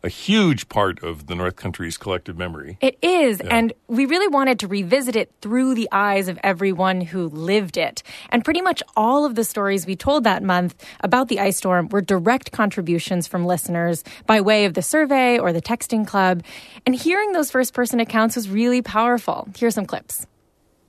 a 0.03 0.09
huge 0.09 0.69
part 0.69 1.03
of 1.03 1.27
the 1.27 1.35
North 1.35 1.57
Country's 1.57 1.97
collective 1.97 2.39
memory. 2.39 2.79
It 2.81 2.99
is. 3.03 3.41
Yeah. 3.43 3.57
And 3.57 3.73
we 3.89 4.07
really 4.07 4.29
wanted 4.29 4.61
to 4.61 4.69
revisit 4.69 5.17
it 5.17 5.33
through 5.41 5.75
the 5.75 5.89
eyes 5.91 6.29
of 6.29 6.39
everyone 6.43 7.01
who 7.01 7.29
lived 7.29 7.77
it. 7.77 8.03
And 8.31 8.45
pretty 8.45 8.61
much 8.61 8.83
all 8.97 9.25
of 9.25 9.35
the 9.35 9.45
stories 9.45 9.87
we 9.87 9.97
told 9.97 10.25
that 10.25 10.43
month 10.43 10.75
about 11.01 11.29
the 11.29 11.41
ice 11.41 11.57
storm 11.57 11.89
were 11.89 12.01
direct 12.01 12.53
contributions 12.53 13.27
from 13.27 13.45
listeners 13.45 14.05
by 14.27 14.41
way 14.41 14.65
of 14.65 14.75
the 14.75 14.83
survey 14.83 15.39
or 15.39 15.53
the 15.53 15.63
texting 15.63 16.07
club. 16.07 16.43
And 16.87 16.95
hearing 16.95 17.33
those 17.33 17.51
first 17.51 17.75
person 17.75 18.01
accounts 18.01 18.37
was 18.37 18.49
really 18.49 18.83
powerful. 18.83 19.49
Here's 19.57 19.75
some 19.75 19.87
clips 19.87 20.27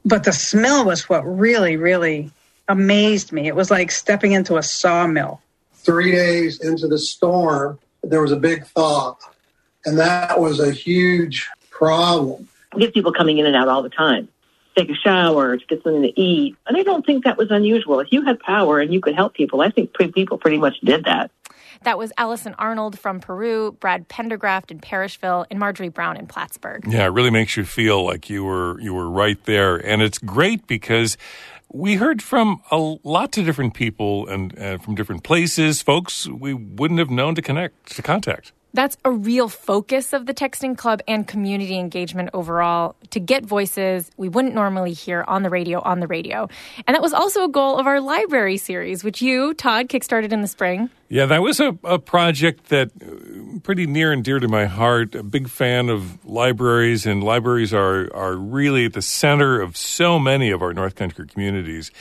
but 0.06 0.24
the 0.24 0.32
smell 0.32 0.86
was 0.86 1.10
what 1.10 1.22
really, 1.22 1.78
really 1.78 2.32
amazed 2.68 3.32
me. 3.32 3.48
It 3.48 3.56
was 3.56 3.72
like 3.72 3.92
stepping 3.92 4.32
into 4.32 4.58
a 4.58 4.64
sawmill. 4.64 5.42
Three 5.74 6.12
days 6.12 6.60
into 6.60 6.88
the 6.88 7.00
storm, 7.00 7.80
there 8.04 8.22
was 8.22 8.32
a 8.32 8.38
big 8.38 8.66
thaw, 8.68 9.16
and 9.86 9.98
that 10.00 10.40
was 10.40 10.60
a 10.60 10.72
huge 10.72 11.50
problem. 11.70 12.48
I 12.74 12.80
get 12.80 12.94
people 12.94 13.14
coming 13.14 13.38
in 13.38 13.46
and 13.46 13.56
out 13.56 13.68
all 13.68 13.82
the 13.82 13.90
time. 13.90 14.28
Take 14.78 14.90
a 14.90 14.96
shower, 14.96 15.58
to 15.58 15.66
get 15.66 15.84
something 15.84 16.04
to 16.04 16.20
eat. 16.20 16.56
And 16.68 16.78
I 16.78 16.84
don't 16.84 17.06
think 17.06 17.24
that 17.26 17.38
was 17.38 17.52
unusual. 17.52 18.00
If 18.00 18.12
you 18.12 18.24
had 18.24 18.40
power 18.40 18.80
and 18.80 18.94
you 18.94 19.02
could 19.02 19.16
help 19.16 19.34
people, 19.34 19.62
I 19.62 19.72
think 19.72 19.94
people 20.14 20.38
pretty 20.38 20.58
much 20.58 20.80
did 20.82 21.06
that. 21.06 21.32
That 21.84 21.98
was 21.98 22.12
Allison 22.18 22.56
Arnold 22.60 23.00
from 23.00 23.22
Peru, 23.22 23.72
Brad 23.80 24.10
Pendergraft 24.10 24.70
in 24.70 24.80
Parrishville, 24.80 25.46
and 25.50 25.60
Marjorie 25.60 25.90
Brown 25.90 26.18
in 26.18 26.28
Plattsburgh. 26.28 26.86
Yeah, 26.88 27.06
it 27.06 27.10
really 27.10 27.30
makes 27.30 27.56
you 27.56 27.64
feel 27.64 28.04
like 28.04 28.30
you 28.30 28.44
were 28.44 28.80
you 28.82 28.94
were 28.94 29.10
right 29.10 29.42
there, 29.46 29.78
and 29.78 30.02
it's 30.02 30.18
great 30.18 30.68
because 30.68 31.18
we 31.72 31.96
heard 31.96 32.22
from 32.22 32.62
a 32.72 32.78
lot 32.78 33.38
of 33.38 33.46
different 33.46 33.74
people 33.74 34.28
and 34.28 34.58
uh, 34.58 34.78
from 34.80 34.96
different 34.96 35.24
places, 35.24 35.82
folks 35.82 36.28
we 36.28 36.54
wouldn't 36.54 37.00
have 37.00 37.10
known 37.10 37.36
to 37.36 37.42
connect 37.42 37.96
to 37.96 38.02
contact. 38.02 38.52
That's 38.74 38.98
a 39.04 39.12
real 39.12 39.50
focus 39.50 40.14
of 40.14 40.28
the 40.28 40.34
Texting 40.34 40.78
Club 40.78 41.02
and 41.08 41.28
community 41.28 41.80
engagement 41.80 42.30
overall 42.34 42.96
to 43.10 43.20
get 43.20 43.44
voices 43.44 44.12
we 44.16 44.30
wouldn't 44.30 44.54
normally 44.54 44.94
hear 44.94 45.26
on 45.28 45.42
the 45.42 45.50
radio 45.50 45.82
on 45.82 46.00
the 46.00 46.08
radio. 46.08 46.48
And 46.88 46.94
that 46.94 47.02
was 47.02 47.14
also 47.14 47.44
a 47.46 47.50
goal 47.50 47.78
of 47.78 47.88
our 47.88 48.00
library 48.00 48.58
series, 48.58 49.04
which 49.04 49.22
you, 49.22 49.54
Todd, 49.56 49.90
kickstarted 49.90 50.32
in 50.32 50.42
the 50.42 50.48
spring. 50.48 50.90
Yeah, 51.10 51.26
that 51.26 51.42
was 51.42 51.60
a, 51.60 51.76
a 51.84 51.98
project 51.98 52.70
that 52.70 52.92
uh, 53.02 53.60
pretty 53.62 53.88
near 53.88 54.12
and 54.12 54.24
dear 54.24 54.38
to 54.40 54.48
my 54.48 54.66
heart. 54.66 55.16
A 55.16 55.24
big 55.24 55.50
fan 55.50 55.90
of 55.90 56.24
libraries, 56.24 57.08
and 57.08 57.24
libraries 57.24 57.74
are, 57.74 58.14
are 58.16 58.36
really 58.36 58.86
at 58.86 58.94
the 58.94 59.02
center 59.02 59.60
of 59.60 59.76
so 59.76 60.20
many 60.20 60.52
of 60.52 60.62
our 60.62 60.72
North 60.72 60.94
Country 60.94 61.26
communities. 61.26 61.92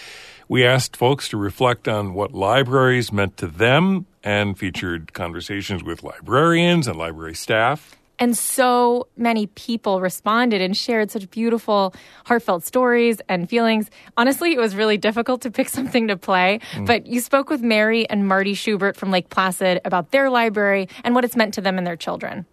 We 0.51 0.65
asked 0.65 0.97
folks 0.97 1.29
to 1.29 1.37
reflect 1.37 1.87
on 1.87 2.15
what 2.15 2.33
libraries 2.33 3.13
meant 3.13 3.37
to 3.37 3.47
them 3.47 4.07
and 4.25 4.59
featured 4.59 5.13
conversations 5.13 5.85
with 5.85 6.03
librarians 6.03 6.89
and 6.89 6.97
library 6.97 7.35
staff. 7.35 7.95
And 8.19 8.37
so 8.37 9.09
many 9.15 9.47
people 9.49 10.01
responded 10.01 10.63
and 10.63 10.75
shared 10.75 11.11
such 11.11 11.31
beautiful, 11.31 11.95
heartfelt 12.25 12.65
stories 12.65 13.21
and 13.29 13.49
feelings. 13.49 13.91
Honestly, 14.17 14.55
it 14.55 14.59
was 14.59 14.75
really 14.75 14.97
difficult 14.97 15.43
to 15.43 15.51
pick 15.51 15.69
something 15.79 16.09
to 16.09 16.17
play, 16.17 16.61
mm. 16.73 16.87
but 16.87 17.07
you 17.07 17.21
spoke 17.21 17.51
with 17.51 17.61
Mary 17.61 18.09
and 18.09 18.27
Marty 18.27 18.55
Schubert 18.55 18.97
from 18.97 19.11
Lake 19.11 19.29
Placid 19.29 19.83
about 19.85 20.13
their 20.13 20.31
library 20.31 20.89
and 21.05 21.15
what 21.15 21.27
it's 21.27 21.37
meant 21.37 21.53
to 21.55 21.61
them 21.61 21.77
and 21.77 21.87
their 21.87 21.97
children. 21.97 22.47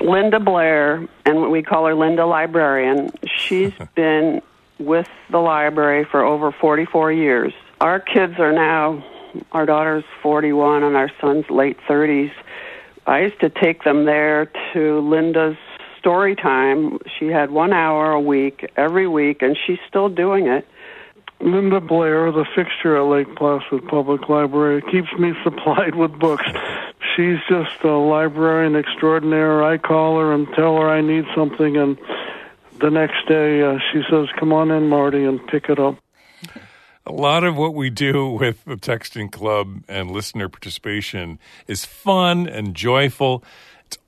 Linda 0.00 0.38
Blair, 0.38 1.08
and 1.26 1.50
we 1.50 1.64
call 1.64 1.84
her 1.86 1.96
Linda 1.96 2.24
Librarian, 2.24 3.10
she's 3.26 3.72
been 3.96 4.40
with 4.80 5.06
the 5.30 5.38
library 5.38 6.06
for 6.10 6.24
over 6.24 6.50
44 6.50 7.12
years. 7.12 7.52
Our 7.80 8.00
kids 8.00 8.34
are 8.38 8.52
now, 8.52 9.04
our 9.52 9.66
daughter's 9.66 10.04
41 10.22 10.82
and 10.82 10.96
our 10.96 11.10
son's 11.20 11.48
late 11.50 11.76
30s. 11.88 12.32
I 13.06 13.20
used 13.20 13.40
to 13.40 13.50
take 13.50 13.84
them 13.84 14.06
there 14.06 14.50
to 14.72 15.00
Linda's 15.00 15.56
story 15.98 16.34
time. 16.34 16.98
She 17.18 17.26
had 17.26 17.50
one 17.50 17.72
hour 17.72 18.12
a 18.12 18.20
week, 18.20 18.70
every 18.76 19.06
week, 19.06 19.42
and 19.42 19.56
she's 19.66 19.78
still 19.88 20.08
doing 20.08 20.46
it. 20.46 20.66
Linda 21.40 21.80
Blair, 21.80 22.30
the 22.32 22.44
fixture 22.54 22.96
at 22.96 23.02
Lake 23.02 23.34
Placid 23.36 23.86
Public 23.88 24.28
Library, 24.28 24.82
keeps 24.90 25.12
me 25.18 25.32
supplied 25.44 25.94
with 25.94 26.18
books. 26.18 26.44
She's 27.16 27.38
just 27.48 27.82
a 27.82 27.96
librarian 27.96 28.76
extraordinaire. 28.76 29.62
I 29.62 29.78
call 29.78 30.18
her 30.18 30.32
and 30.32 30.46
tell 30.54 30.76
her 30.76 30.88
I 30.88 31.00
need 31.00 31.24
something, 31.34 31.76
and 31.76 31.98
the 32.80 32.90
next 32.90 33.26
day 33.28 33.62
uh, 33.62 33.78
she 33.92 34.02
says, 34.10 34.28
"Come 34.38 34.52
on 34.52 34.70
in, 34.70 34.88
Marty, 34.88 35.24
and 35.24 35.44
pick 35.46 35.68
it 35.68 35.78
up." 35.78 35.96
A 37.06 37.12
lot 37.12 37.44
of 37.44 37.56
what 37.56 37.74
we 37.74 37.90
do 37.90 38.28
with 38.28 38.64
the 38.64 38.76
texting 38.76 39.32
club 39.32 39.82
and 39.88 40.10
listener 40.10 40.48
participation 40.48 41.38
is 41.66 41.84
fun 41.84 42.46
and 42.46 42.74
joyful. 42.74 43.42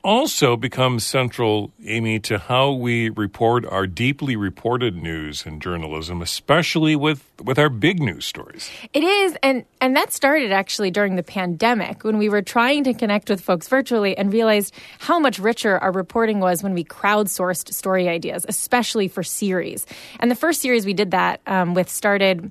Also 0.04 0.56
become 0.56 0.98
central, 0.98 1.72
Amy, 1.84 2.18
to 2.20 2.38
how 2.38 2.72
we 2.72 3.08
report 3.08 3.64
our 3.66 3.86
deeply 3.86 4.34
reported 4.34 4.96
news 4.96 5.46
in 5.46 5.60
journalism, 5.60 6.20
especially 6.20 6.96
with, 6.96 7.24
with 7.42 7.58
our 7.58 7.68
big 7.68 8.00
news 8.00 8.24
stories. 8.24 8.68
It 8.92 9.04
is, 9.04 9.36
and, 9.42 9.64
and 9.80 9.94
that 9.94 10.12
started 10.12 10.50
actually 10.50 10.90
during 10.90 11.14
the 11.16 11.22
pandemic 11.22 12.02
when 12.02 12.18
we 12.18 12.28
were 12.28 12.42
trying 12.42 12.82
to 12.84 12.94
connect 12.94 13.30
with 13.30 13.40
folks 13.40 13.68
virtually 13.68 14.16
and 14.16 14.32
realized 14.32 14.74
how 14.98 15.20
much 15.20 15.38
richer 15.38 15.78
our 15.78 15.92
reporting 15.92 16.40
was 16.40 16.62
when 16.62 16.74
we 16.74 16.84
crowdsourced 16.84 17.72
story 17.72 18.08
ideas, 18.08 18.44
especially 18.48 19.06
for 19.06 19.22
series. 19.22 19.86
And 20.18 20.30
the 20.30 20.36
first 20.36 20.60
series 20.60 20.84
we 20.84 20.94
did 20.94 21.12
that 21.12 21.40
um, 21.46 21.74
with 21.74 21.88
started 21.88 22.50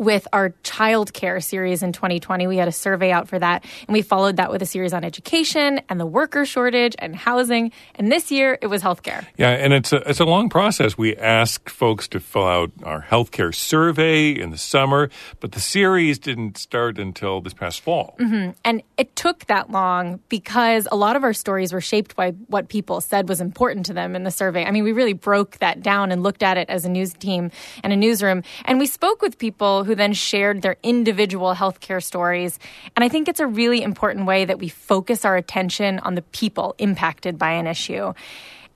with 0.00 0.26
our 0.32 0.54
child 0.62 1.12
care 1.12 1.40
series 1.40 1.82
in 1.82 1.92
2020. 1.92 2.46
We 2.46 2.56
had 2.56 2.68
a 2.68 2.72
survey 2.72 3.12
out 3.12 3.28
for 3.28 3.38
that, 3.38 3.64
and 3.86 3.92
we 3.92 4.00
followed 4.00 4.36
that 4.38 4.50
with 4.50 4.62
a 4.62 4.66
series 4.66 4.94
on 4.94 5.04
education 5.04 5.82
and 5.90 6.00
the 6.00 6.06
worker 6.06 6.46
shortage 6.46 6.96
and 6.98 7.14
housing. 7.14 7.70
And 7.96 8.10
this 8.10 8.32
year, 8.32 8.58
it 8.62 8.68
was 8.68 8.82
healthcare. 8.82 9.26
Yeah, 9.36 9.50
and 9.50 9.74
it's 9.74 9.92
a, 9.92 9.96
it's 10.08 10.18
a 10.18 10.24
long 10.24 10.48
process. 10.48 10.96
We 10.96 11.14
ask 11.16 11.68
folks 11.68 12.08
to 12.08 12.18
fill 12.18 12.46
out 12.46 12.72
our 12.82 13.02
healthcare 13.02 13.54
survey 13.54 14.30
in 14.30 14.48
the 14.48 14.56
summer, 14.56 15.10
but 15.38 15.52
the 15.52 15.60
series 15.60 16.18
didn't 16.18 16.56
start 16.56 16.98
until 16.98 17.42
this 17.42 17.52
past 17.52 17.82
fall. 17.82 18.16
Mm-hmm. 18.18 18.52
And 18.64 18.82
it 18.96 19.14
took 19.16 19.44
that 19.46 19.70
long 19.70 20.20
because 20.30 20.88
a 20.90 20.96
lot 20.96 21.14
of 21.14 21.24
our 21.24 21.34
stories 21.34 21.74
were 21.74 21.82
shaped 21.82 22.16
by 22.16 22.30
what 22.46 22.70
people 22.70 23.02
said 23.02 23.28
was 23.28 23.42
important 23.42 23.84
to 23.86 23.92
them 23.92 24.16
in 24.16 24.24
the 24.24 24.30
survey. 24.30 24.64
I 24.64 24.70
mean, 24.70 24.84
we 24.84 24.92
really 24.92 25.12
broke 25.12 25.58
that 25.58 25.82
down 25.82 26.10
and 26.10 26.22
looked 26.22 26.42
at 26.42 26.56
it 26.56 26.70
as 26.70 26.86
a 26.86 26.88
news 26.88 27.12
team 27.12 27.50
and 27.84 27.92
a 27.92 27.96
newsroom. 27.96 28.42
And 28.64 28.78
we 28.78 28.86
spoke 28.86 29.20
with 29.20 29.36
people 29.36 29.84
who 29.90 29.96
then 29.96 30.12
shared 30.12 30.62
their 30.62 30.76
individual 30.84 31.52
healthcare 31.52 32.00
stories. 32.00 32.60
And 32.94 33.02
I 33.02 33.08
think 33.08 33.26
it's 33.26 33.40
a 33.40 33.46
really 33.48 33.82
important 33.82 34.24
way 34.24 34.44
that 34.44 34.60
we 34.60 34.68
focus 34.68 35.24
our 35.24 35.34
attention 35.34 35.98
on 35.98 36.14
the 36.14 36.22
people 36.22 36.76
impacted 36.78 37.36
by 37.36 37.50
an 37.50 37.66
issue. 37.66 38.12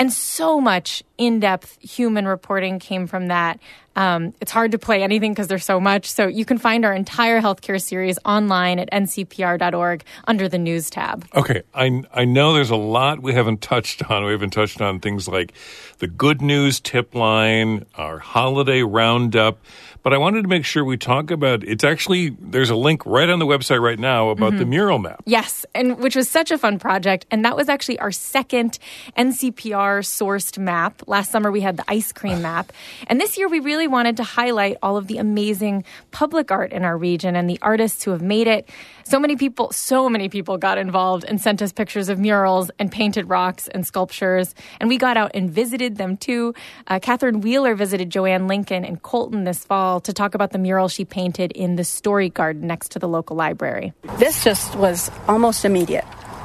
And 0.01 0.13
so 0.13 0.61
much 0.61 1.05
in 1.19 1.41
depth 1.41 1.79
human 1.81 2.27
reporting 2.27 2.79
came 2.79 3.07
from 3.07 3.29
that. 3.29 3.61
Um, 3.97 4.35
it's 4.41 4.51
hard 4.51 4.73
to 4.73 4.79
play 4.79 5.03
anything 5.03 5.33
because 5.33 5.47
there's 5.47 5.65
so 5.65 5.79
much. 5.79 6.11
So 6.11 6.27
you 6.27 6.45
can 6.45 6.59
find 6.59 6.85
our 6.85 6.93
entire 6.93 7.41
healthcare 7.41 7.81
series 7.81 8.19
online 8.25 8.81
at 8.81 8.91
ncpr.org 8.91 10.05
under 10.27 10.49
the 10.49 10.59
news 10.59 10.91
tab. 10.91 11.27
Okay, 11.35 11.63
I, 11.75 12.03
I 12.13 12.25
know 12.25 12.55
there's 12.55 12.71
a 12.71 12.77
lot 12.77 13.23
we 13.23 13.33
haven't 13.33 13.61
touched 13.61 14.11
on. 14.11 14.25
We 14.25 14.33
haven't 14.33 14.51
touched 14.51 14.81
on 14.81 14.99
things 15.01 15.29
like 15.29 15.53
the 15.99 16.09
good 16.09 16.43
news 16.43 16.81
tip 16.81 17.15
line, 17.15 17.87
our 17.95 18.19
holiday 18.19 18.83
roundup. 18.83 19.59
But 20.03 20.13
I 20.13 20.19
wanted 20.19 20.43
to 20.43 20.49
make 20.49 20.67
sure 20.67 20.85
we 20.85 20.99
talk 20.99 21.31
about 21.31 21.65
it's 21.65 21.83
actually 21.83 22.37
there's 22.39 22.69
a 22.69 22.77
link 22.77 23.07
right 23.07 23.31
on 23.31 23.39
the 23.39 23.47
website 23.47 23.81
right 23.81 23.99
now 23.99 24.29
about 24.29 24.51
mm-hmm. 24.51 24.59
the 24.59 24.67
mural 24.67 24.99
map. 24.99 25.23
Yes, 25.25 25.65
and 25.75 25.99
which 25.99 26.15
was 26.15 26.29
such 26.29 26.51
a 26.51 26.59
fun 26.59 26.79
project 26.79 27.25
and 27.31 27.43
that 27.47 27.57
was 27.57 27.71
actually 27.71 27.99
our 28.01 28.13
second 28.13 28.79
NCPR 29.17 30.01
sourced 30.01 30.59
map. 30.59 31.03
Last 31.07 31.31
summer 31.31 31.51
we 31.51 31.61
had 31.61 31.77
the 31.77 31.85
ice 31.89 32.13
cream 32.13 32.43
map. 32.43 32.73
And 33.07 33.21
this 33.21 33.39
year 33.39 33.49
we 33.49 33.61
really 33.61 33.87
wanted 33.87 34.17
to 34.19 34.23
highlight 34.23 34.77
all 34.83 34.97
of 34.97 35.07
the 35.07 35.19
amazing 35.19 35.85
public 36.11 36.51
art 36.51 36.73
in 36.73 36.85
our 36.85 36.97
region 36.97 37.37
and 37.37 37.49
the 37.49 37.59
artists 37.63 38.05
who 38.05 38.11
have 38.11 38.23
made 38.23 38.47
it. 38.47 38.69
So 39.05 39.21
many 39.21 39.37
people, 39.37 39.71
so 39.73 40.09
many 40.09 40.29
people 40.29 40.57
got 40.57 40.79
involved 40.79 41.25
and 41.25 41.41
sent 41.41 41.61
us 41.61 41.73
pictures 41.73 42.09
of 42.09 42.19
murals 42.19 42.71
and 42.79 42.91
painted 42.91 43.29
rocks 43.29 43.69
and 43.69 43.87
sculptures. 43.87 44.55
And 44.81 44.89
we 44.89 44.97
got 44.97 45.17
out 45.17 45.33
and 45.35 45.51
visited 45.51 45.97
them 45.97 46.17
too. 46.17 46.55
Uh, 46.87 46.99
Catherine 47.01 47.41
Wheeler 47.41 47.75
visited 47.75 48.11
Joanne 48.11 48.49
Lincoln 48.49 48.85
in 48.85 48.97
Colton 48.97 49.45
this 49.45 49.65
fall 49.65 50.01
to 50.01 50.13
talk 50.13 50.35
about 50.35 50.53
the 50.53 50.59
mural 50.59 50.89
she 50.89 51.05
painted 51.05 51.53
in 51.53 51.77
the 51.77 51.85
Story 51.85 52.31
Garden 52.31 52.67
next 52.67 52.93
to 52.93 52.99
the 52.99 53.09
local 53.09 53.37
library. 53.37 53.93
This 54.19 54.43
just 54.43 54.75
was 54.77 55.11
almost 55.29 55.65
immediate. 55.65 56.05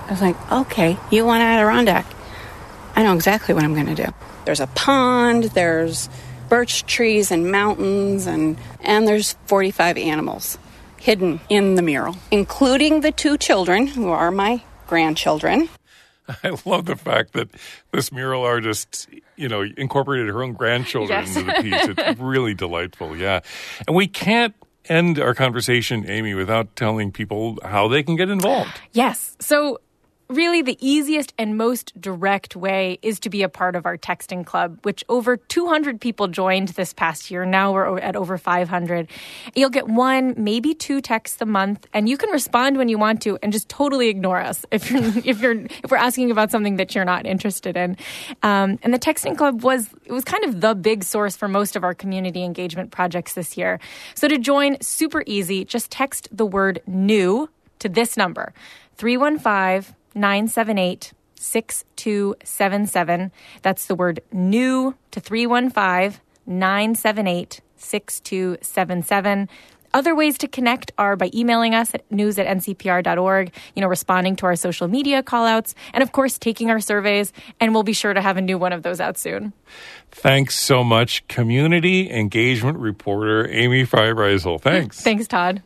I 0.10 0.12
was 0.12 0.22
like, 0.22 0.52
okay, 0.52 0.98
you 1.12 1.24
want 1.26 1.44
Adirondack. 1.44 2.06
I 2.96 3.04
know 3.04 3.14
exactly 3.14 3.54
what 3.54 3.64
I'm 3.64 3.74
going 3.74 3.96
to 3.96 3.96
do. 3.96 4.12
There's 4.50 4.60
a 4.60 4.66
pond, 4.66 5.44
there's 5.44 6.10
birch 6.50 6.84
trees 6.88 7.30
and 7.30 7.52
mountains, 7.52 8.26
and, 8.26 8.58
and 8.82 9.08
there's 9.08 9.34
45 9.46 9.96
animals 9.96 10.58
hidden 10.98 11.40
in 11.50 11.76
the 11.76 11.84
mural, 11.84 12.18
including 12.32 13.02
the 13.02 13.12
two 13.12 13.38
children 13.38 13.86
who 13.86 14.10
are 14.10 14.32
my 14.32 14.64
grandchildren. 14.88 15.70
I 16.44 16.58
love 16.66 16.88
the 16.88 16.96
fact 16.96 17.34
that 17.34 17.50
this 17.92 18.12
mural 18.12 18.44
artist, 18.44 19.08
you 19.36 19.48
know, 19.48 19.62
incorporated 19.62 20.30
her 20.30 20.42
own 20.42 20.54
grandchildren 20.54 21.28
yes. 21.28 21.38
into 21.38 21.46
the 21.52 21.62
piece. 21.62 21.96
It's 21.96 22.20
really 22.20 22.56
delightful, 22.56 23.16
yeah. 23.16 23.42
And 23.86 23.96
we 23.96 24.08
can't 24.08 24.56
end 24.86 25.20
our 25.20 25.36
conversation, 25.36 26.10
Amy, 26.10 26.34
without 26.34 26.76
telling 26.76 27.12
people 27.12 27.60
how 27.64 27.88
they 27.88 28.02
can 28.02 28.16
get 28.16 28.30
involved. 28.30 28.82
Yes. 28.94 29.38
So 29.40 29.80
really 30.30 30.62
the 30.62 30.78
easiest 30.80 31.34
and 31.40 31.58
most 31.58 32.00
direct 32.00 32.56
way 32.56 33.00
is 33.02 33.20
to 33.22 33.32
be 33.32 33.42
a 33.42 33.50
part 33.50 33.76
of 33.76 33.88
our 33.88 33.98
texting 33.98 34.46
club, 34.46 34.78
which 34.84 35.04
over 35.10 35.38
200 35.38 36.00
people 36.00 36.28
joined 36.28 36.70
this 36.70 36.94
past 36.94 37.32
year. 37.32 37.46
Now 37.46 37.74
we're 37.74 37.98
at 37.98 38.16
over 38.16 38.38
500. 38.38 39.10
You'll 39.56 39.72
get 39.72 39.88
one, 39.88 40.36
maybe 40.38 40.76
two 40.76 41.02
texts 41.02 41.42
a 41.42 41.48
month, 41.48 41.88
and 41.94 42.08
you 42.08 42.16
can 42.16 42.30
respond 42.30 42.78
when 42.78 42.90
you 42.90 43.00
want 43.00 43.24
to 43.24 43.40
and 43.42 43.52
just 43.52 43.70
totally 43.70 44.08
ignore 44.08 44.40
us 44.40 44.66
if 44.70 44.92
you're 44.92 45.02
if 45.26 45.42
you're 45.42 45.66
if 45.84 45.90
we're 45.90 45.98
asking 45.98 46.30
about 46.30 46.52
something 46.52 46.76
that 46.76 46.94
you're 46.94 47.06
not 47.06 47.26
interested 47.26 47.76
in. 47.76 47.98
Um, 48.44 48.78
and 48.84 48.94
the 48.94 49.00
texting 49.00 49.36
club 49.36 49.64
was 49.64 49.90
it 50.06 50.12
was 50.12 50.24
kind 50.24 50.44
of 50.44 50.62
the 50.62 50.76
big 50.76 51.04
source 51.04 51.36
for 51.36 51.48
most 51.48 51.76
of 51.76 51.84
our 51.84 51.96
community 51.96 52.44
engagement 52.44 52.92
projects 52.92 53.34
this 53.34 53.58
year. 53.58 53.80
So 54.14 54.28
to 54.28 54.38
join, 54.38 54.80
super 54.80 55.24
easy. 55.26 55.66
Just 55.66 55.90
text 55.90 56.28
the 56.32 56.46
word 56.46 56.84
new 56.86 57.50
to 57.80 57.90
this 57.90 58.16
number 58.16 58.54
315 58.98 59.96
978 60.16 61.14
6277. 61.36 63.32
That's 63.62 63.86
the 63.86 63.96
word 63.96 64.20
new 64.32 64.96
to 65.12 65.20
315 65.20 66.20
978 66.46 67.62
6277. 67.78 69.50
Other 69.92 70.14
ways 70.14 70.38
to 70.40 70.48
connect 70.48 70.92
are 70.98 71.16
by 71.16 71.32
emailing 71.34 71.74
us 71.74 71.96
at 71.96 72.10
news 72.12 72.38
at 72.38 72.46
ncpr.org, 72.46 73.52
you 73.76 73.82
know, 73.82 73.88
responding 73.88 74.36
to 74.36 74.46
our 74.46 74.56
social 74.56 74.88
media 74.88 75.24
callouts, 75.24 75.74
and 75.94 76.04
of 76.04 76.12
course, 76.12 76.38
taking 76.38 76.70
our 76.70 76.80
surveys. 76.80 77.34
And 77.60 77.74
we'll 77.74 77.84
be 77.84 77.94
sure 77.94 78.14
to 78.14 78.22
have 78.22 78.38
a 78.38 78.42
new 78.42 78.58
one 78.58 78.72
of 78.72 78.84
those 78.84 79.00
out 79.00 79.18
soon. 79.18 79.54
Thanks 80.12 80.56
so 80.56 80.84
much, 80.84 81.28
community 81.28 82.12
engagement 82.12 82.78
reporter 82.78 83.50
Amy 83.50 83.84
Feiereisel. 83.84 84.62
Thanks. 84.62 85.02
Thanks, 85.02 85.28
Todd. 85.28 85.64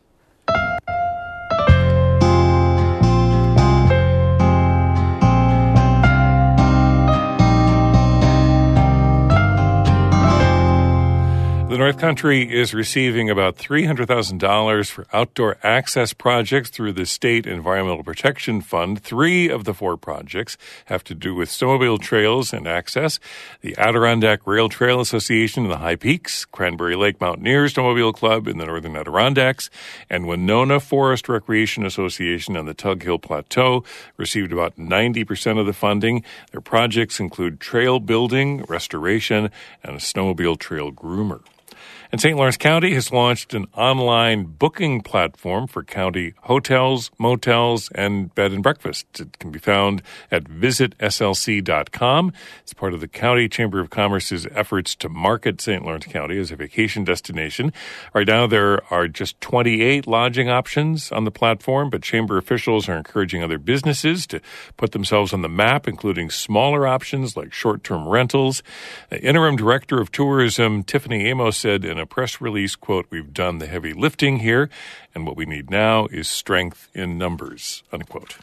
The 11.74 11.80
North 11.80 11.98
Country 11.98 12.44
is 12.54 12.76
receiving 12.76 13.32
about 13.32 13.58
$300,000 13.58 14.92
for 14.92 15.08
outdoor 15.12 15.58
access 15.64 16.14
projects 16.14 16.70
through 16.70 16.94
the 16.94 17.08
State 17.08 17.48
Environmental 17.48 18.04
Protection 18.04 18.62
Fund. 18.62 19.02
Three 19.02 19.50
of 19.50 19.64
the 19.64 19.74
four 19.74 19.98
projects 19.98 20.56
have 20.86 21.04
to 21.06 21.16
do 21.16 21.34
with 21.34 21.50
snowmobile 21.50 22.00
trails 22.00 22.54
and 22.54 22.68
access. 22.68 23.20
The 23.62 23.76
Adirondack 23.76 24.46
Rail 24.46 24.70
Trail 24.70 25.02
Association 25.02 25.64
in 25.64 25.72
the 25.72 25.80
High 25.80 25.96
Peaks, 25.96 26.46
Cranberry 26.46 26.96
Lake 26.96 27.20
Mountaineers 27.20 27.74
Snowmobile 27.74 28.14
Club 28.14 28.48
in 28.48 28.60
the 28.60 28.68
Northern 28.68 28.96
Adirondacks, 28.96 29.72
and 30.12 30.28
Winona 30.28 30.80
Forest 30.80 31.28
Recreation 31.28 31.88
Association 31.88 32.56
on 32.56 32.68
the 32.68 32.76
Tug 32.76 33.02
Hill 33.02 33.18
Plateau 33.18 33.84
received 34.16 34.54
about 34.54 34.78
90% 34.78 35.60
of 35.60 35.66
the 35.66 35.74
funding. 35.74 36.24
Their 36.52 36.62
projects 36.62 37.20
include 37.20 37.60
trail 37.60 38.00
building, 38.00 38.64
restoration, 38.70 39.50
and 39.82 39.96
a 39.96 40.00
snowmobile 40.00 40.60
trail 40.60 40.92
groomer. 40.92 41.42
And 42.14 42.22
St. 42.22 42.38
Lawrence 42.38 42.58
County 42.58 42.94
has 42.94 43.12
launched 43.12 43.56
an 43.56 43.66
online 43.76 44.44
booking 44.44 45.02
platform 45.02 45.66
for 45.66 45.84
county 45.84 46.36
hotels, 46.44 47.10
motels, 47.18 47.90
and 47.96 48.34
bed 48.36 48.52
and 48.52 48.62
breakfast. 48.62 49.08
It 49.20 49.40
can 49.40 49.50
be 49.50 49.58
found 49.58 50.04
at 50.30 50.44
visitslc.com. 50.44 52.34
It's 52.62 52.74
part 52.74 52.94
of 52.94 53.02
the 53.02 53.08
County 53.08 53.50
Chamber 53.50 53.80
of 53.80 53.90
Commerce's 53.90 54.46
efforts 54.52 54.94
to 54.98 55.10
market 55.10 55.60
St. 55.60 55.84
Lawrence 55.84 56.06
County 56.06 56.38
as 56.38 56.52
a 56.52 56.56
vacation 56.56 57.04
destination. 57.04 57.74
Right 58.14 58.28
now, 58.28 58.46
there 58.46 58.84
are 58.94 59.08
just 59.08 59.42
28 59.42 60.06
lodging 60.06 60.50
options 60.50 61.12
on 61.12 61.24
the 61.24 61.32
platform, 61.32 61.90
but 61.90 62.04
Chamber 62.04 62.38
officials 62.38 62.88
are 62.88 62.96
encouraging 62.96 63.42
other 63.42 63.58
businesses 63.58 64.28
to 64.28 64.40
put 64.78 64.92
themselves 64.92 65.34
on 65.34 65.42
the 65.42 65.50
map, 65.50 65.88
including 65.88 66.30
smaller 66.30 66.86
options 66.86 67.36
like 67.36 67.52
short 67.52 67.84
term 67.84 68.08
rentals. 68.08 68.62
Interim 69.12 69.56
director 69.56 70.00
of 70.00 70.12
tourism, 70.12 70.84
Tiffany 70.84 71.26
Amos, 71.26 71.58
said 71.58 71.84
in 71.84 72.03
a 72.03 72.03
press 72.06 72.42
release, 72.42 72.76
quote, 72.76 73.08
we've 73.10 73.34
done 73.34 73.58
the 73.60 73.68
heavy 73.68 73.94
lifting 73.94 74.40
here, 74.40 74.70
and 75.14 75.26
what 75.26 75.36
we 75.36 75.46
need 75.46 75.70
now 75.70 76.08
is 76.08 76.28
strength 76.28 76.90
in 76.94 77.18
numbers, 77.18 77.84
unquote. 77.92 78.38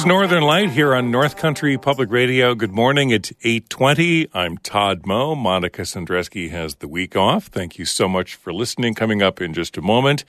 Is 0.00 0.06
Northern 0.06 0.44
Light 0.44 0.70
here 0.70 0.94
on 0.94 1.10
North 1.10 1.36
Country 1.36 1.76
Public 1.76 2.10
Radio. 2.10 2.54
Good 2.54 2.72
morning. 2.72 3.10
It's 3.10 3.34
820. 3.42 4.28
I'm 4.32 4.56
Todd 4.56 5.04
Moe. 5.04 5.34
Monica 5.34 5.82
Sandreczki 5.82 6.48
has 6.48 6.76
the 6.76 6.88
week 6.88 7.16
off. 7.16 7.48
Thank 7.48 7.78
you 7.78 7.84
so 7.84 8.08
much 8.08 8.34
for 8.34 8.50
listening. 8.50 8.94
Coming 8.94 9.20
up 9.20 9.42
in 9.42 9.52
just 9.52 9.76
a 9.76 9.82
moment. 9.82 10.24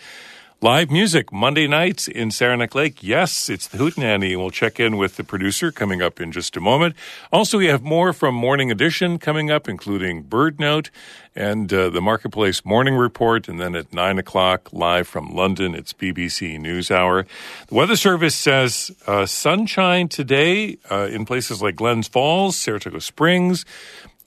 Live 0.63 0.91
music 0.91 1.33
Monday 1.33 1.65
nights 1.65 2.07
in 2.07 2.29
Saranac 2.29 2.75
Lake. 2.75 3.01
Yes, 3.01 3.49
it's 3.49 3.67
the 3.67 3.79
Hootenanny. 3.79 4.37
We'll 4.37 4.51
check 4.51 4.79
in 4.79 4.95
with 4.95 5.15
the 5.15 5.23
producer 5.23 5.71
coming 5.71 6.03
up 6.03 6.21
in 6.21 6.31
just 6.31 6.55
a 6.55 6.59
moment. 6.59 6.95
Also, 7.33 7.57
we 7.57 7.65
have 7.65 7.81
more 7.81 8.13
from 8.13 8.35
Morning 8.35 8.69
Edition 8.69 9.17
coming 9.17 9.49
up, 9.49 9.67
including 9.67 10.23
BirdNote 10.23 10.91
and 11.35 11.73
uh, 11.73 11.89
the 11.89 11.99
Marketplace 11.99 12.63
Morning 12.63 12.93
Report. 12.93 13.47
And 13.47 13.59
then 13.59 13.75
at 13.75 13.91
9 13.91 14.19
o'clock, 14.19 14.71
live 14.71 15.07
from 15.07 15.33
London, 15.33 15.73
it's 15.73 15.93
BBC 15.93 16.59
News 16.59 16.91
Hour. 16.91 17.25
The 17.67 17.73
Weather 17.73 17.95
Service 17.95 18.35
says 18.35 18.91
uh, 19.07 19.25
sunshine 19.25 20.09
today 20.09 20.77
uh, 20.91 21.07
in 21.11 21.25
places 21.25 21.63
like 21.63 21.75
Glens 21.75 22.07
Falls, 22.07 22.55
Saratoga 22.55 23.01
Springs. 23.01 23.65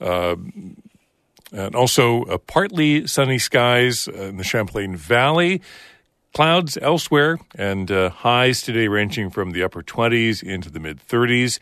Uh, 0.01 0.35
and 1.53 1.75
also 1.75 2.25
uh, 2.25 2.37
partly 2.39 3.07
sunny 3.07 3.39
skies 3.39 4.09
in 4.09 4.35
the 4.35 4.43
Champlain 4.43 4.97
Valley. 4.97 5.61
Clouds 6.35 6.77
elsewhere 6.81 7.39
and 7.57 7.89
uh, 7.89 8.09
highs 8.09 8.61
today 8.61 8.89
ranging 8.89 9.29
from 9.29 9.51
the 9.51 9.63
upper 9.63 9.81
20s 9.81 10.43
into 10.43 10.69
the 10.69 10.81
mid 10.81 10.99
30s. 11.07 11.59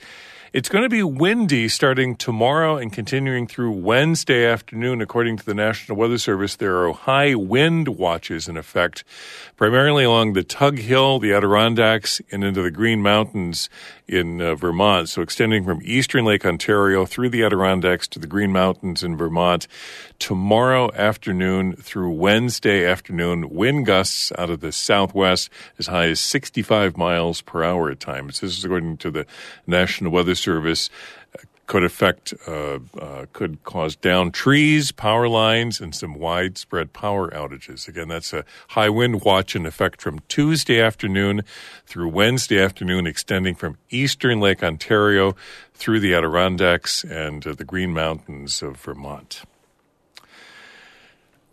It's 0.53 0.69
going 0.69 0.83
to 0.83 0.89
be 0.89 1.01
windy 1.01 1.67
starting 1.67 2.15
tomorrow 2.15 2.77
and 2.77 2.93
continuing 2.93 3.47
through 3.47 3.71
Wednesday 3.71 4.45
afternoon. 4.45 5.01
According 5.01 5.37
to 5.37 5.45
the 5.47 5.55
National 5.55 5.97
Weather 5.97 6.19
Service, 6.19 6.55
there 6.57 6.77
are 6.85 6.93
high 6.93 7.33
wind 7.33 7.87
watches 7.87 8.47
in 8.47 8.55
effect, 8.55 9.03
primarily 9.57 10.03
along 10.03 10.33
the 10.33 10.43
Tug 10.43 10.77
Hill, 10.77 11.17
the 11.17 11.33
Adirondacks, 11.33 12.21
and 12.31 12.43
into 12.43 12.61
the 12.61 12.69
Green 12.69 13.01
Mountains 13.01 13.67
in 14.07 14.41
uh, 14.41 14.53
Vermont. 14.53 15.09
So 15.09 15.23
extending 15.23 15.63
from 15.63 15.81
eastern 15.83 16.23
Lake 16.23 16.45
Ontario 16.45 17.07
through 17.07 17.29
the 17.29 17.43
Adirondacks 17.43 18.07
to 18.09 18.19
the 18.19 18.27
Green 18.27 18.51
Mountains 18.51 19.01
in 19.01 19.17
Vermont 19.17 19.67
tomorrow 20.19 20.93
afternoon 20.93 21.73
through 21.77 22.11
Wednesday 22.11 22.85
afternoon. 22.85 23.49
Wind 23.49 23.87
gusts 23.87 24.31
out 24.37 24.51
of 24.51 24.59
the 24.59 24.71
southwest 24.71 25.49
as 25.79 25.87
high 25.87 26.09
as 26.09 26.19
65 26.19 26.95
miles 26.95 27.41
per 27.41 27.63
hour 27.63 27.89
at 27.89 27.99
times. 27.99 28.41
This 28.41 28.55
is 28.55 28.63
according 28.63 28.97
to 28.97 29.09
the 29.09 29.25
National 29.65 30.11
Weather 30.11 30.35
Service 30.35 30.42
could 31.65 31.83
affect, 31.83 32.33
uh, 32.47 32.79
uh, 32.99 33.25
could 33.31 33.63
cause 33.63 33.95
down 33.95 34.31
trees, 34.31 34.91
power 34.91 35.27
lines, 35.27 35.79
and 35.79 35.95
some 35.95 36.13
widespread 36.13 36.93
power 36.93 37.29
outages. 37.31 37.87
Again, 37.87 38.09
that's 38.09 38.33
a 38.33 38.43
high 38.69 38.89
wind 38.89 39.23
watch 39.23 39.55
in 39.55 39.65
effect 39.65 40.01
from 40.01 40.19
Tuesday 40.27 40.81
afternoon 40.81 41.43
through 41.85 42.09
Wednesday 42.09 42.61
afternoon, 42.61 43.07
extending 43.07 43.55
from 43.55 43.77
eastern 43.89 44.39
Lake 44.39 44.61
Ontario 44.63 45.35
through 45.73 45.99
the 45.99 46.13
Adirondacks 46.13 47.03
and 47.03 47.45
uh, 47.47 47.53
the 47.53 47.65
Green 47.65 47.93
Mountains 47.93 48.61
of 48.61 48.77
Vermont. 48.77 49.43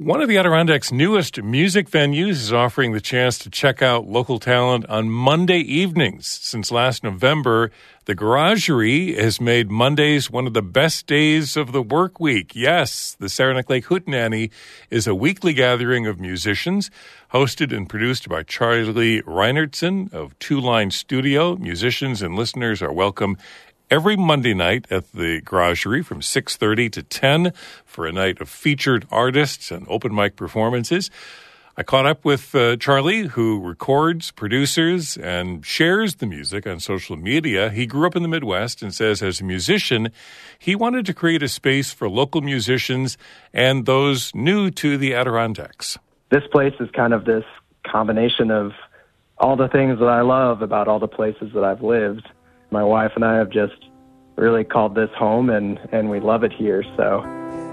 One 0.00 0.22
of 0.22 0.30
the 0.30 0.38
Adirondacks' 0.38 0.90
newest 0.90 1.42
music 1.42 1.90
venues 1.90 2.30
is 2.30 2.54
offering 2.54 2.92
the 2.92 3.02
chance 3.02 3.36
to 3.40 3.50
check 3.50 3.82
out 3.82 4.08
local 4.08 4.38
talent 4.38 4.86
on 4.86 5.10
Monday 5.10 5.58
evenings. 5.58 6.26
Since 6.26 6.72
last 6.72 7.04
November, 7.04 7.70
the 8.06 8.14
Garagerie 8.14 9.14
has 9.18 9.42
made 9.42 9.70
Mondays 9.70 10.30
one 10.30 10.46
of 10.46 10.54
the 10.54 10.62
best 10.62 11.06
days 11.06 11.54
of 11.54 11.72
the 11.72 11.82
work 11.82 12.18
week. 12.18 12.52
Yes, 12.54 13.14
the 13.20 13.28
Saranac 13.28 13.68
Lake 13.68 13.84
Hootenanny 13.84 14.50
is 14.88 15.06
a 15.06 15.14
weekly 15.14 15.52
gathering 15.52 16.06
of 16.06 16.18
musicians, 16.18 16.90
hosted 17.34 17.70
and 17.70 17.86
produced 17.86 18.26
by 18.26 18.42
Charlie 18.42 19.20
Reinertsen 19.20 20.10
of 20.14 20.36
Two 20.38 20.60
Line 20.60 20.90
Studio. 20.90 21.56
Musicians 21.56 22.22
and 22.22 22.36
listeners 22.36 22.80
are 22.80 22.90
welcome 22.90 23.36
every 23.90 24.16
Monday 24.16 24.54
night 24.54 24.86
at 24.90 25.10
the 25.12 25.40
Garagerie 25.42 26.04
from 26.04 26.20
6:30 26.20 26.88
to 26.90 27.02
10 27.02 27.52
for 27.84 28.06
a 28.06 28.12
night 28.12 28.40
of 28.40 28.48
featured 28.48 29.06
artists 29.10 29.70
and 29.70 29.86
open 29.88 30.14
mic 30.14 30.36
performances. 30.36 31.10
I 31.76 31.82
caught 31.82 32.04
up 32.04 32.24
with 32.24 32.54
uh, 32.54 32.76
Charlie, 32.76 33.28
who 33.28 33.58
records, 33.60 34.32
produces, 34.32 35.16
and 35.16 35.64
shares 35.64 36.16
the 36.16 36.26
music 36.26 36.66
on 36.66 36.78
social 36.78 37.16
media. 37.16 37.70
He 37.70 37.86
grew 37.86 38.06
up 38.06 38.14
in 38.16 38.22
the 38.22 38.28
Midwest 38.28 38.82
and 38.82 38.94
says, 38.94 39.22
as 39.22 39.40
a 39.40 39.44
musician, 39.44 40.10
he 40.58 40.74
wanted 40.74 41.06
to 41.06 41.14
create 41.14 41.42
a 41.42 41.48
space 41.48 41.90
for 41.92 42.08
local 42.08 42.42
musicians 42.42 43.16
and 43.54 43.86
those 43.86 44.34
new 44.34 44.70
to 44.72 44.98
the 44.98 45.14
Adirondacks. 45.14 45.98
This 46.30 46.42
place 46.52 46.74
is 46.80 46.90
kind 46.90 47.14
of 47.14 47.24
this 47.24 47.44
combination 47.86 48.50
of 48.50 48.72
all 49.38 49.56
the 49.56 49.68
things 49.68 49.98
that 50.00 50.08
I 50.08 50.20
love 50.20 50.60
about 50.60 50.86
all 50.86 50.98
the 50.98 51.08
places 51.08 51.52
that 51.54 51.64
I've 51.64 51.82
lived 51.82 52.28
my 52.70 52.84
wife 52.84 53.12
and 53.14 53.24
I 53.24 53.36
have 53.36 53.50
just 53.50 53.74
really 54.36 54.64
called 54.64 54.94
this 54.94 55.10
home 55.16 55.50
and, 55.50 55.78
and 55.92 56.10
we 56.10 56.20
love 56.20 56.44
it 56.44 56.52
here. 56.52 56.82
So. 56.96 57.22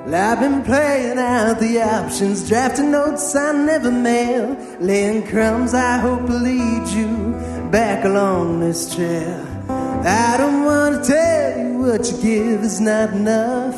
Well, 0.08 0.16
I've 0.16 0.40
been 0.40 0.64
playing 0.64 1.18
out 1.18 1.60
the 1.60 1.82
options, 1.82 2.48
drafting 2.48 2.92
notes 2.92 3.36
I 3.36 3.52
never 3.52 3.92
mail, 3.92 4.58
laying 4.80 5.28
crumbs 5.28 5.74
I 5.74 5.98
hope 5.98 6.28
lead 6.30 6.88
you 6.90 7.34
back 7.72 8.06
along 8.06 8.60
this 8.62 8.96
trail. 8.96 9.46
I 9.70 10.36
don't 10.38 10.64
want 10.64 11.04
to 11.04 11.12
tell 11.12 11.60
you 11.60 11.80
what 11.80 12.10
you 12.10 12.22
give 12.22 12.62
is 12.64 12.80
not 12.80 13.12
enough. 13.12 13.76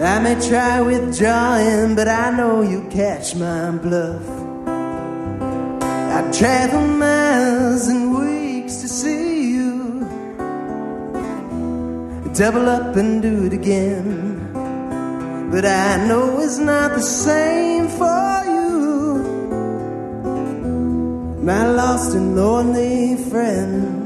I 0.00 0.18
may 0.18 0.34
try 0.46 0.80
withdrawing, 0.80 1.94
but 1.94 2.08
I 2.08 2.30
know 2.36 2.62
you 2.62 2.86
catch 2.90 3.34
my 3.34 3.70
bluff. 3.70 4.26
I 4.68 6.30
travel 6.32 6.86
miles 6.86 7.86
and 7.88 8.18
weeks 8.18 8.76
to 8.82 8.88
see 8.88 9.25
double 12.36 12.68
up 12.68 12.94
and 12.96 13.22
do 13.22 13.46
it 13.46 13.54
again. 13.54 14.52
But 15.50 15.64
I 15.64 16.06
know 16.06 16.38
it's 16.40 16.58
not 16.58 16.94
the 16.94 17.00
same 17.00 17.88
for 17.88 18.44
you, 18.44 19.18
my 21.42 21.66
lost 21.66 22.14
and 22.14 22.36
lonely 22.36 23.16
friend. 23.30 24.02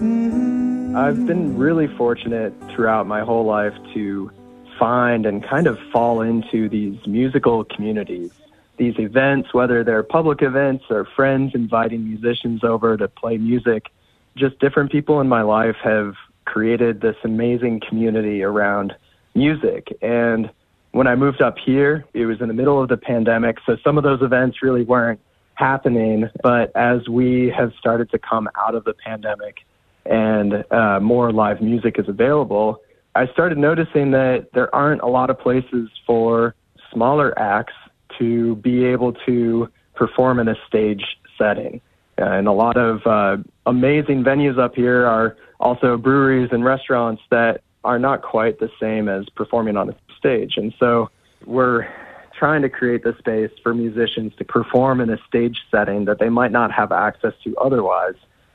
Mm-hmm. 0.00 0.96
I've 0.96 1.26
been 1.26 1.58
really 1.58 1.88
fortunate 1.98 2.54
throughout 2.70 3.06
my 3.06 3.20
whole 3.20 3.44
life 3.44 3.74
to 3.92 4.30
find 4.78 5.26
and 5.26 5.44
kind 5.44 5.66
of 5.66 5.78
fall 5.92 6.22
into 6.22 6.66
these 6.70 7.06
musical 7.06 7.64
communities. 7.64 8.30
These 8.78 8.98
events, 8.98 9.52
whether 9.52 9.84
they're 9.84 10.02
public 10.02 10.40
events 10.40 10.86
or 10.88 11.04
friends 11.04 11.54
inviting 11.54 12.04
musicians 12.04 12.64
over 12.64 12.96
to 12.96 13.06
play 13.06 13.36
music, 13.36 13.90
just 14.36 14.58
different 14.58 14.90
people 14.90 15.20
in 15.20 15.28
my 15.28 15.42
life 15.42 15.76
have 15.82 16.14
created 16.44 17.00
this 17.00 17.16
amazing 17.24 17.80
community 17.88 18.42
around 18.42 18.94
music. 19.34 19.88
And 20.02 20.50
when 20.92 21.06
I 21.06 21.14
moved 21.14 21.40
up 21.40 21.56
here, 21.58 22.04
it 22.12 22.26
was 22.26 22.40
in 22.40 22.48
the 22.48 22.54
middle 22.54 22.82
of 22.82 22.88
the 22.88 22.96
pandemic, 22.96 23.58
so 23.64 23.76
some 23.82 23.96
of 23.96 24.04
those 24.04 24.22
events 24.22 24.62
really 24.62 24.84
weren't 24.84 25.20
happening. 25.54 26.28
But 26.42 26.74
as 26.76 27.08
we 27.08 27.52
have 27.56 27.72
started 27.78 28.10
to 28.10 28.18
come 28.18 28.48
out 28.56 28.74
of 28.74 28.84
the 28.84 28.94
pandemic 28.94 29.58
and 30.04 30.64
uh, 30.70 31.00
more 31.00 31.32
live 31.32 31.60
music 31.60 31.98
is 31.98 32.08
available, 32.08 32.80
I 33.14 33.26
started 33.28 33.58
noticing 33.58 34.10
that 34.12 34.48
there 34.54 34.74
aren't 34.74 35.02
a 35.02 35.06
lot 35.06 35.30
of 35.30 35.38
places 35.38 35.90
for 36.06 36.54
smaller 36.92 37.38
acts 37.38 37.74
to 38.18 38.56
be 38.56 38.84
able 38.84 39.12
to 39.26 39.68
perform 39.94 40.38
in 40.38 40.48
a 40.48 40.56
stage 40.66 41.04
setting. 41.38 41.80
Uh, 42.20 42.24
and 42.24 42.46
a 42.46 42.52
lot 42.52 42.76
of 42.76 43.06
uh, 43.06 43.36
amazing 43.66 44.22
venues 44.22 44.58
up 44.58 44.74
here 44.74 45.06
are 45.06 45.36
also 45.60 45.96
breweries 45.96 46.50
and 46.52 46.64
restaurants 46.64 47.22
that 47.30 47.62
are 47.84 47.98
not 47.98 48.22
quite 48.22 48.60
the 48.60 48.70
same 48.80 49.08
as 49.08 49.28
performing 49.30 49.76
on 49.76 49.88
a 49.88 49.96
stage. 50.18 50.54
And 50.56 50.74
so 50.78 51.10
we're 51.46 51.88
trying 52.38 52.62
to 52.62 52.68
create 52.68 53.02
the 53.02 53.14
space 53.18 53.50
for 53.62 53.74
musicians 53.74 54.32
to 54.36 54.44
perform 54.44 55.00
in 55.00 55.10
a 55.10 55.18
stage 55.26 55.56
setting 55.70 56.04
that 56.04 56.18
they 56.18 56.28
might 56.28 56.52
not 56.52 56.72
have 56.72 56.92
access 56.92 57.32
to 57.44 57.56
otherwise. 57.56 58.14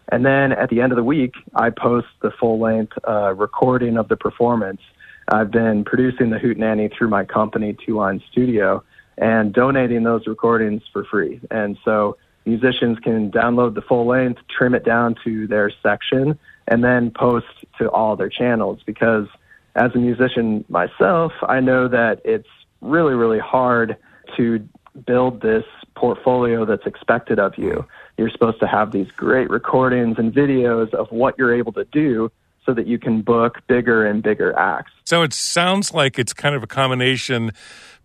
And 0.10 0.26
then 0.26 0.52
at 0.54 0.70
the 0.70 0.82
end 0.82 0.92
of 0.92 0.96
the 0.96 1.04
week, 1.04 1.34
I 1.56 1.70
post 1.70 2.08
the 2.22 2.32
full 2.32 2.60
length 2.60 2.94
uh, 3.08 3.34
recording 3.34 3.98
of 3.98 4.08
the 4.08 4.16
performance. 4.16 4.82
I've 5.30 5.52
been 5.52 5.84
producing 5.84 6.30
the 6.30 6.38
Hootenanny 6.38 6.90
through 6.96 7.10
my 7.10 7.26
company, 7.26 7.76
Two 7.86 7.98
Line 7.98 8.22
Studio, 8.32 8.84
and 9.18 9.54
donating 9.54 10.04
those 10.04 10.26
recordings 10.28 10.84
for 10.94 11.04
free. 11.04 11.42
And 11.52 11.78
so 11.84 12.18
musicians 12.48 12.98
can 13.00 13.30
download 13.32 13.76
the 13.76 13.82
full 13.82 14.08
length, 14.08 14.42
trim 14.50 14.74
it 14.74 14.86
down 14.86 15.16
to 15.24 15.48
their 15.48 15.72
section, 15.84 16.40
and 16.68 16.84
then 16.84 17.12
post 17.12 17.48
to 17.78 17.90
all 17.92 18.16
their 18.16 18.30
channels. 18.30 18.80
Because 18.86 19.28
as 19.76 19.94
a 19.94 19.98
musician 19.98 20.66
myself, 20.70 21.34
I 21.44 21.60
know 21.60 21.88
that 21.88 22.22
it's 22.26 22.48
really, 22.82 23.14
really 23.14 23.40
hard 23.40 23.98
to 24.38 24.68
build 25.06 25.42
this 25.42 25.66
portfolio 25.96 26.66
that's 26.66 26.86
expected 26.86 27.40
of 27.40 27.58
you. 27.58 27.86
You're 28.18 28.30
supposed 28.30 28.60
to 28.62 28.68
have 28.68 28.92
these 28.92 29.12
great 29.12 29.50
recordings 29.50 30.18
and 30.18 30.34
videos 30.34 30.94
of 30.94 31.12
what 31.12 31.38
you're 31.38 31.54
able 31.54 31.74
to 31.74 31.86
do 31.86 32.32
so 32.68 32.74
that 32.74 32.86
you 32.86 33.00
can 33.00 33.22
book 33.22 33.62
bigger 33.68 34.06
and 34.06 34.22
bigger 34.22 34.56
acts. 34.60 34.92
So 35.06 35.24
it 35.24 35.34
sounds 35.34 35.94
like 35.94 36.20
it's 36.20 36.34
kind 36.34 36.54
of 36.54 36.62
a 36.62 36.68
combination 36.68 37.52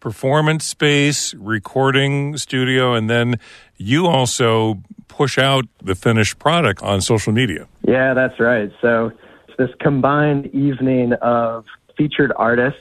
performance 0.01 0.65
space, 0.65 1.35
recording 1.35 2.37
studio, 2.37 2.95
and 2.95 3.11
then 3.11 3.39
you 3.77 4.07
also 4.07 4.81
push 5.09 5.37
out 5.37 5.67
the 5.83 5.95
finished 5.95 6.39
product 6.39 6.83
on 6.83 7.01
social 7.01 7.33
media. 7.33 7.69
Yeah, 7.87 8.15
that's 8.15 8.41
right. 8.41 8.73
So 8.81 9.13
it's 9.49 9.57
this 9.59 9.71
combined 9.81 10.47
evening 10.47 11.13
of 11.15 11.67
featured 11.97 12.33
artists 12.37 12.81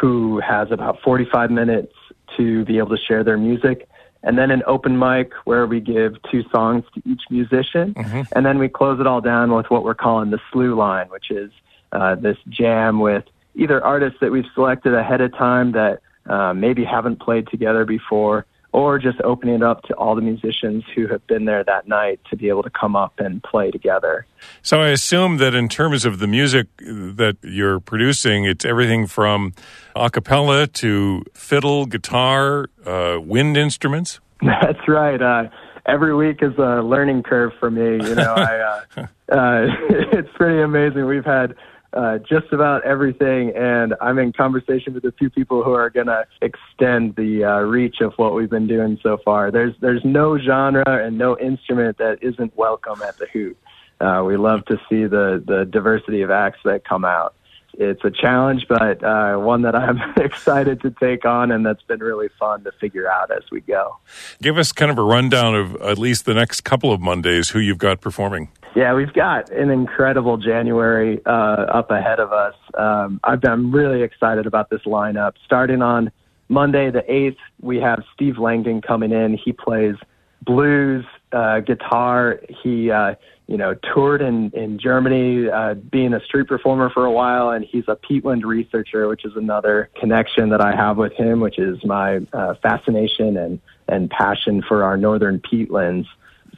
who 0.00 0.40
has 0.40 0.70
about 0.70 1.00
45 1.02 1.50
minutes 1.50 1.92
to 2.36 2.64
be 2.64 2.78
able 2.78 2.90
to 2.90 3.02
share 3.08 3.22
their 3.24 3.38
music 3.38 3.88
and 4.22 4.36
then 4.38 4.50
an 4.50 4.62
open 4.66 4.98
mic 4.98 5.32
where 5.44 5.66
we 5.66 5.80
give 5.80 6.16
two 6.30 6.42
songs 6.50 6.84
to 6.94 7.02
each 7.04 7.22
musician, 7.30 7.94
Mm-hmm. 7.94 8.22
and 8.34 8.44
then 8.46 8.58
we 8.58 8.68
close 8.68 9.00
it 9.00 9.06
all 9.06 9.20
down 9.20 9.52
with 9.52 9.70
what 9.70 9.84
we're 9.84 9.94
calling 9.94 10.30
the 10.30 10.40
slew 10.52 10.74
line, 10.74 11.08
which 11.08 11.30
is 11.30 11.50
uh, 11.92 12.14
this 12.16 12.36
jam 12.48 13.00
with 13.00 13.24
either 13.54 13.82
artists 13.84 14.18
that 14.20 14.30
we've 14.30 14.46
selected 14.54 14.94
ahead 14.94 15.20
of 15.20 15.32
time 15.36 15.72
that 15.72 16.00
uh, 16.26 16.52
maybe 16.52 16.84
haven't 16.84 17.20
played 17.20 17.46
together 17.48 17.84
before, 17.84 18.44
or 18.76 18.98
just 18.98 19.18
opening 19.22 19.54
it 19.54 19.62
up 19.62 19.82
to 19.84 19.94
all 19.94 20.14
the 20.14 20.20
musicians 20.20 20.84
who 20.94 21.06
have 21.06 21.26
been 21.26 21.46
there 21.46 21.64
that 21.64 21.88
night 21.88 22.20
to 22.28 22.36
be 22.36 22.50
able 22.50 22.62
to 22.62 22.68
come 22.68 22.94
up 22.94 23.14
and 23.16 23.42
play 23.42 23.70
together. 23.70 24.26
So 24.60 24.82
I 24.82 24.88
assume 24.88 25.38
that 25.38 25.54
in 25.54 25.70
terms 25.70 26.04
of 26.04 26.18
the 26.18 26.26
music 26.26 26.66
that 26.76 27.38
you're 27.40 27.80
producing, 27.80 28.44
it's 28.44 28.66
everything 28.66 29.06
from 29.06 29.54
a 29.94 30.10
cappella 30.10 30.66
to 30.66 31.24
fiddle, 31.32 31.86
guitar, 31.86 32.66
uh, 32.84 33.18
wind 33.18 33.56
instruments. 33.56 34.20
That's 34.42 34.86
right. 34.86 35.22
Uh, 35.22 35.44
every 35.86 36.14
week 36.14 36.42
is 36.42 36.52
a 36.58 36.82
learning 36.82 37.22
curve 37.22 37.52
for 37.58 37.70
me. 37.70 38.06
You 38.06 38.14
know, 38.14 38.34
I, 38.34 38.58
uh, 38.58 38.80
uh, 39.00 39.06
it's 40.12 40.28
pretty 40.34 40.60
amazing. 40.60 41.06
We've 41.06 41.24
had 41.24 41.54
uh, 41.92 42.18
just 42.18 42.52
about 42.52 42.84
everything, 42.84 43.52
and 43.56 43.94
I'm 44.00 44.18
in 44.18 44.32
conversation 44.32 44.94
with 44.94 45.04
a 45.04 45.12
few 45.12 45.30
people 45.30 45.62
who 45.62 45.72
are 45.72 45.90
going 45.90 46.08
to 46.08 46.26
extend 46.42 47.16
the 47.16 47.44
uh, 47.44 47.58
reach 47.60 48.00
of 48.00 48.12
what 48.16 48.34
we've 48.34 48.50
been 48.50 48.66
doing 48.66 48.98
so 49.02 49.18
far. 49.24 49.50
There's 49.50 49.74
there's 49.80 50.04
no 50.04 50.38
genre 50.38 50.84
and 50.86 51.16
no 51.16 51.38
instrument 51.38 51.98
that 51.98 52.18
isn't 52.22 52.56
welcome 52.56 53.00
at 53.02 53.16
the 53.18 53.26
Hoot. 53.32 53.56
Uh, 54.00 54.22
we 54.26 54.36
love 54.36 54.64
to 54.66 54.78
see 54.88 55.04
the 55.04 55.42
the 55.46 55.64
diversity 55.64 56.22
of 56.22 56.30
acts 56.30 56.58
that 56.64 56.84
come 56.84 57.04
out. 57.04 57.34
It's 57.78 58.02
a 58.04 58.10
challenge, 58.10 58.66
but 58.68 59.04
uh, 59.04 59.36
one 59.36 59.62
that 59.62 59.74
I'm 59.74 60.00
excited 60.16 60.80
to 60.82 60.90
take 60.90 61.24
on, 61.24 61.50
and 61.50 61.64
that's 61.64 61.82
been 61.82 62.00
really 62.00 62.28
fun 62.38 62.64
to 62.64 62.72
figure 62.72 63.10
out 63.10 63.30
as 63.30 63.42
we 63.52 63.60
go. 63.60 63.98
Give 64.40 64.56
us 64.56 64.72
kind 64.72 64.90
of 64.90 64.98
a 64.98 65.02
rundown 65.02 65.54
of 65.54 65.76
at 65.82 65.98
least 65.98 66.24
the 66.24 66.34
next 66.34 66.62
couple 66.62 66.90
of 66.90 67.00
Mondays 67.00 67.50
who 67.50 67.58
you've 67.58 67.78
got 67.78 68.00
performing. 68.00 68.48
Yeah, 68.76 68.92
we've 68.92 69.14
got 69.14 69.48
an 69.48 69.70
incredible 69.70 70.36
January 70.36 71.18
uh, 71.24 71.30
up 71.30 71.90
ahead 71.90 72.20
of 72.20 72.30
us. 72.30 72.54
Um, 72.74 73.20
I've 73.24 73.40
been 73.40 73.72
really 73.72 74.02
excited 74.02 74.44
about 74.44 74.68
this 74.68 74.82
lineup. 74.82 75.32
Starting 75.46 75.80
on 75.80 76.12
Monday, 76.50 76.90
the 76.90 77.00
8th, 77.00 77.38
we 77.62 77.78
have 77.78 78.04
Steve 78.12 78.36
Langdon 78.36 78.82
coming 78.82 79.12
in. 79.12 79.38
He 79.42 79.54
plays 79.54 79.94
blues, 80.42 81.06
uh, 81.32 81.60
guitar. 81.60 82.38
He, 82.62 82.90
uh, 82.90 83.14
you 83.46 83.56
know, 83.56 83.72
toured 83.94 84.20
in, 84.20 84.50
in 84.50 84.78
Germany, 84.78 85.48
uh, 85.48 85.72
being 85.72 86.12
a 86.12 86.20
street 86.20 86.46
performer 86.46 86.90
for 86.90 87.06
a 87.06 87.10
while, 87.10 87.48
and 87.48 87.64
he's 87.64 87.84
a 87.88 87.96
peatland 87.96 88.44
researcher, 88.44 89.08
which 89.08 89.24
is 89.24 89.36
another 89.36 89.88
connection 89.98 90.50
that 90.50 90.60
I 90.60 90.76
have 90.76 90.98
with 90.98 91.14
him, 91.14 91.40
which 91.40 91.58
is 91.58 91.82
my 91.82 92.18
uh, 92.34 92.56
fascination 92.62 93.38
and, 93.38 93.58
and 93.88 94.10
passion 94.10 94.60
for 94.60 94.84
our 94.84 94.98
northern 94.98 95.40
peatlands. 95.40 96.04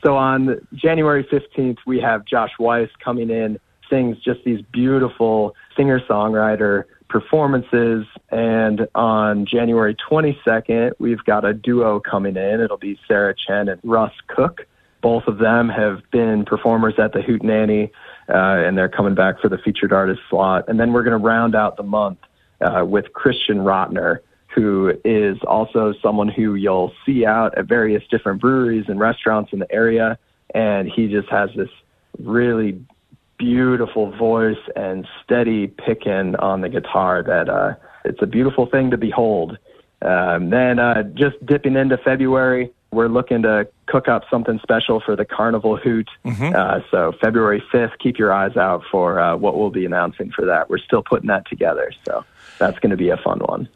So 0.03 0.17
on 0.17 0.61
January 0.75 1.25
15th, 1.25 1.79
we 1.87 2.01
have 2.01 2.25
Josh 2.25 2.53
Weiss 2.59 2.91
coming 3.03 3.31
in, 3.31 3.59
sings 3.91 4.19
just 4.19 4.45
these 4.45 4.63
beautiful 4.73 5.55
singer 5.77 6.01
songwriter 6.01 6.85
performances. 7.09 8.07
And 8.31 8.87
on 8.95 9.47
January 9.47 9.97
22nd, 10.11 10.93
we've 10.99 11.25
got 11.25 11.45
a 11.45 11.55
duo 11.55 12.01
coming 12.01 12.37
in. 12.37 12.61
It'll 12.61 12.77
be 12.77 12.99
Sarah 13.09 13.35
Chen 13.35 13.69
and 13.69 13.81
Russ 13.83 14.13
Cook. 14.29 14.67
Both 15.01 15.27
of 15.27 15.39
them 15.39 15.69
have 15.69 16.03
been 16.11 16.45
performers 16.45 16.95
at 16.99 17.13
the 17.13 17.21
Hootenanny, 17.21 17.91
uh, 18.29 18.67
and 18.67 18.77
they're 18.77 18.89
coming 18.89 19.15
back 19.15 19.41
for 19.41 19.49
the 19.49 19.59
featured 19.59 19.93
artist 19.93 20.21
slot. 20.29 20.65
And 20.69 20.79
then 20.79 20.93
we're 20.93 21.05
going 21.05 21.19
to 21.19 21.25
round 21.25 21.55
out 21.55 21.77
the 21.77 21.85
month 21.85 22.19
uh, 22.61 22.85
with 22.85 23.13
Christian 23.13 23.59
Rotner, 23.59 24.19
who 24.55 24.93
is 25.05 25.39
also 25.47 25.95
someone 26.03 26.29
who 26.29 26.55
you'll 26.55 26.93
see 27.05 27.25
out 27.27 27.57
at 27.59 27.67
various 27.67 28.03
different 28.11 28.41
breweries 28.41 28.87
and 28.89 28.99
restaurants 28.99 29.53
in 29.53 29.59
the 29.59 29.73
area. 29.73 30.19
And 30.55 30.91
he 30.91 31.09
just 31.09 31.29
has 31.29 31.51
this 31.55 31.69
really 32.19 32.81
beautiful 33.39 34.11
voice 34.11 34.57
and 34.75 35.07
steady 35.23 35.69
picking 35.69 36.35
on 36.37 36.61
the 36.61 36.69
guitar 36.69 37.23
that 37.23 37.49
uh, 37.49 37.75
it's 38.05 38.21
a 38.23 38.27
beautiful 38.27 38.67
thing 38.67 38.91
to 38.91 38.97
behold. 38.97 39.59
Um, 40.03 40.51
then 40.51 40.79
uh, 40.79 41.03
just 41.03 41.45
dipping 41.45 41.77
into 41.77 41.99
February, 41.99 42.73
we're 42.91 43.09
looking 43.09 43.43
to 43.43 43.69
cook 43.87 44.09
up 44.09 44.23
something 44.31 44.59
special 44.63 45.01
for 45.01 45.15
the 45.17 45.25
Carnival 45.25 45.77
Hoot. 45.77 46.09
Uh, 46.55 46.81
so 46.91 47.13
February 47.21 47.63
5th, 47.73 47.99
keep 47.99 48.19
your 48.19 48.33
eyes 48.33 48.57
out 48.57 48.83
for 48.91 49.21
uh, 49.21 49.37
what 49.37 49.59
we'll 49.59 49.71
be 49.71 49.85
announcing 49.85 50.31
for 50.31 50.45
that. 50.47 50.71
We're 50.71 50.79
still 50.79 51.03
putting 51.03 51.29
that 51.29 51.47
together, 51.49 51.93
so 52.07 52.25
that's 52.59 52.79
going 52.79 52.91
to 52.91 52.97
be 52.97 53.11
a 53.11 53.17
fun 53.17 53.41
one. 53.41 53.69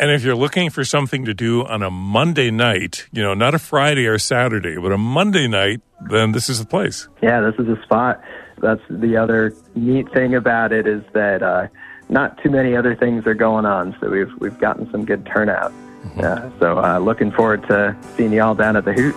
And 0.00 0.12
if 0.12 0.22
you're 0.22 0.36
looking 0.36 0.70
for 0.70 0.84
something 0.84 1.24
to 1.24 1.34
do 1.34 1.64
on 1.64 1.82
a 1.82 1.90
Monday 1.90 2.52
night, 2.52 3.06
you 3.10 3.22
know, 3.22 3.34
not 3.34 3.54
a 3.54 3.58
Friday 3.58 4.06
or 4.06 4.18
Saturday, 4.18 4.76
but 4.76 4.92
a 4.92 4.98
Monday 4.98 5.48
night, 5.48 5.80
then 6.08 6.30
this 6.30 6.48
is 6.48 6.60
the 6.60 6.66
place. 6.66 7.08
Yeah, 7.20 7.40
this 7.40 7.54
is 7.58 7.68
a 7.68 7.82
spot. 7.82 8.22
That's 8.60 8.82
the 8.88 9.16
other 9.16 9.54
neat 9.74 10.12
thing 10.12 10.34
about 10.34 10.72
it 10.72 10.86
is 10.86 11.02
that 11.14 11.42
uh, 11.42 11.66
not 12.08 12.40
too 12.42 12.50
many 12.50 12.76
other 12.76 12.94
things 12.94 13.26
are 13.26 13.34
going 13.34 13.66
on, 13.66 13.96
so 14.00 14.08
we've 14.08 14.32
we've 14.38 14.58
gotten 14.58 14.90
some 14.90 15.04
good 15.04 15.26
turnout. 15.26 15.72
Uh, 16.16 16.48
so 16.60 16.78
uh, 16.78 16.98
looking 16.98 17.30
forward 17.32 17.62
to 17.68 17.96
seeing 18.16 18.32
you 18.32 18.42
all 18.42 18.54
down 18.54 18.76
at 18.76 18.84
the 18.84 18.92
Hoot. 18.92 19.14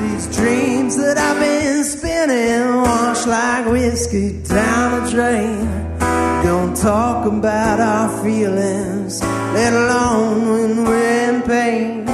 These 0.00 0.34
dreams 0.34 0.96
that 0.96 1.18
I've 1.18 1.38
been 1.38 1.84
spinning 1.84 2.76
wash 2.80 3.26
like 3.26 3.66
whiskey 3.66 4.42
down 4.44 5.04
the 5.04 5.10
drain. 5.10 5.98
Don't 6.42 6.74
talk 6.74 7.26
about 7.26 7.80
our 7.80 8.08
feelings, 8.24 9.20
let 9.20 9.74
alone 9.74 10.48
when 10.48 10.84
we're 10.86 11.28
in 11.28 11.42
pain. 11.42 12.06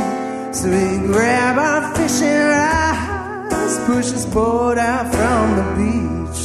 So 0.52 0.68
we 0.68 1.06
grab 1.06 1.58
our 1.58 1.94
fishing 1.94 2.42
rods, 2.54 3.78
push 3.86 4.10
this 4.10 4.26
boat 4.26 4.78
out 4.78 5.06
from 5.14 5.46
the 5.54 5.66
beach. 5.78 6.40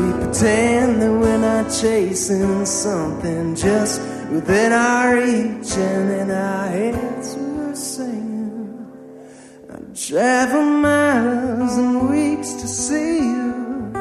We 0.00 0.24
pretend 0.24 1.02
that 1.02 1.10
we're 1.10 1.38
not 1.38 1.72
chasing 1.72 2.64
something 2.64 3.56
just 3.56 4.00
within 4.30 4.70
our 4.72 5.16
reach, 5.16 5.76
and 5.76 6.10
in 6.12 6.30
our 6.30 6.68
heads 6.68 7.49
travel 10.06 10.62
miles 10.62 11.76
and 11.76 12.08
weeks 12.08 12.54
to 12.54 12.66
see 12.66 13.18
you. 13.18 13.92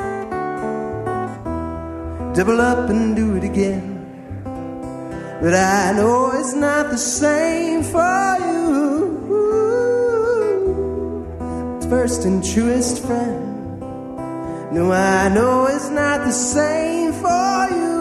Double 2.33 2.61
up 2.61 2.89
and 2.89 3.17
do 3.17 3.35
it 3.35 3.43
again. 3.43 3.97
But 5.41 5.53
I 5.53 5.91
know 5.97 6.31
it's 6.35 6.53
not 6.53 6.89
the 6.89 6.97
same 6.97 7.83
for 7.83 8.37
you. 8.47 8.69
First 11.89 12.23
and 12.23 12.41
truest 12.43 13.03
friend. 13.03 13.81
No, 14.71 14.93
I 14.93 15.27
know 15.27 15.67
it's 15.67 15.89
not 15.89 16.25
the 16.25 16.31
same 16.31 17.11
for 17.11 17.67
you. 17.75 17.99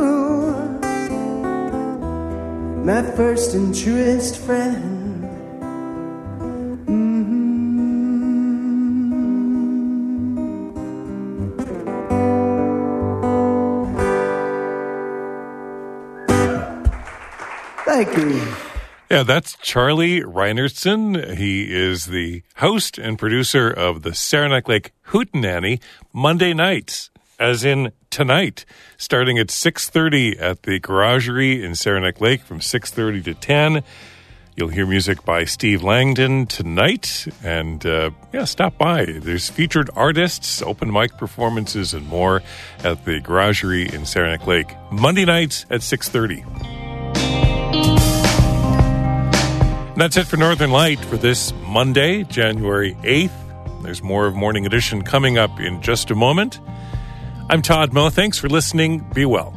My 2.84 3.02
first 3.16 3.54
and 3.54 3.74
truest 3.74 4.36
friend. 4.36 4.87
Thank 17.88 18.18
you. 18.18 18.54
Yeah, 19.10 19.22
that's 19.22 19.56
Charlie 19.62 20.20
Reinertson. 20.20 21.38
He 21.38 21.74
is 21.74 22.04
the 22.04 22.42
host 22.56 22.98
and 22.98 23.18
producer 23.18 23.70
of 23.70 24.02
the 24.02 24.12
Saranac 24.12 24.68
Lake 24.68 24.92
Hootenanny 25.06 25.80
Monday 26.12 26.52
nights, 26.52 27.08
as 27.38 27.64
in 27.64 27.92
tonight, 28.10 28.66
starting 28.98 29.38
at 29.38 29.46
6.30 29.46 30.38
at 30.38 30.64
the 30.64 30.78
Garagerie 30.78 31.64
in 31.64 31.74
Saranac 31.74 32.20
Lake 32.20 32.42
from 32.42 32.60
6.30 32.60 33.24
to 33.24 33.32
10. 33.32 33.82
You'll 34.54 34.68
hear 34.68 34.84
music 34.84 35.24
by 35.24 35.46
Steve 35.46 35.82
Langdon 35.82 36.44
tonight. 36.44 37.26
And 37.42 37.86
uh, 37.86 38.10
yeah, 38.34 38.44
stop 38.44 38.76
by. 38.76 39.06
There's 39.06 39.48
featured 39.48 39.88
artists, 39.96 40.60
open 40.60 40.92
mic 40.92 41.16
performances, 41.16 41.94
and 41.94 42.06
more 42.06 42.42
at 42.84 43.06
the 43.06 43.22
Garagerie 43.22 43.90
in 43.90 44.04
Saranac 44.04 44.46
Lake. 44.46 44.74
Monday 44.92 45.24
nights 45.24 45.64
at 45.70 45.80
6.30. 45.80 46.77
That's 49.98 50.16
it 50.16 50.28
for 50.28 50.36
Northern 50.36 50.70
Light 50.70 51.00
for 51.00 51.16
this 51.16 51.52
Monday, 51.66 52.22
January 52.22 52.94
8th. 53.02 53.82
There's 53.82 54.00
more 54.00 54.28
of 54.28 54.36
Morning 54.36 54.64
Edition 54.64 55.02
coming 55.02 55.38
up 55.38 55.58
in 55.58 55.82
just 55.82 56.12
a 56.12 56.14
moment. 56.14 56.60
I'm 57.50 57.62
Todd 57.62 57.92
Moe. 57.92 58.08
Thanks 58.08 58.38
for 58.38 58.48
listening. 58.48 59.00
Be 59.12 59.24
well. 59.24 59.52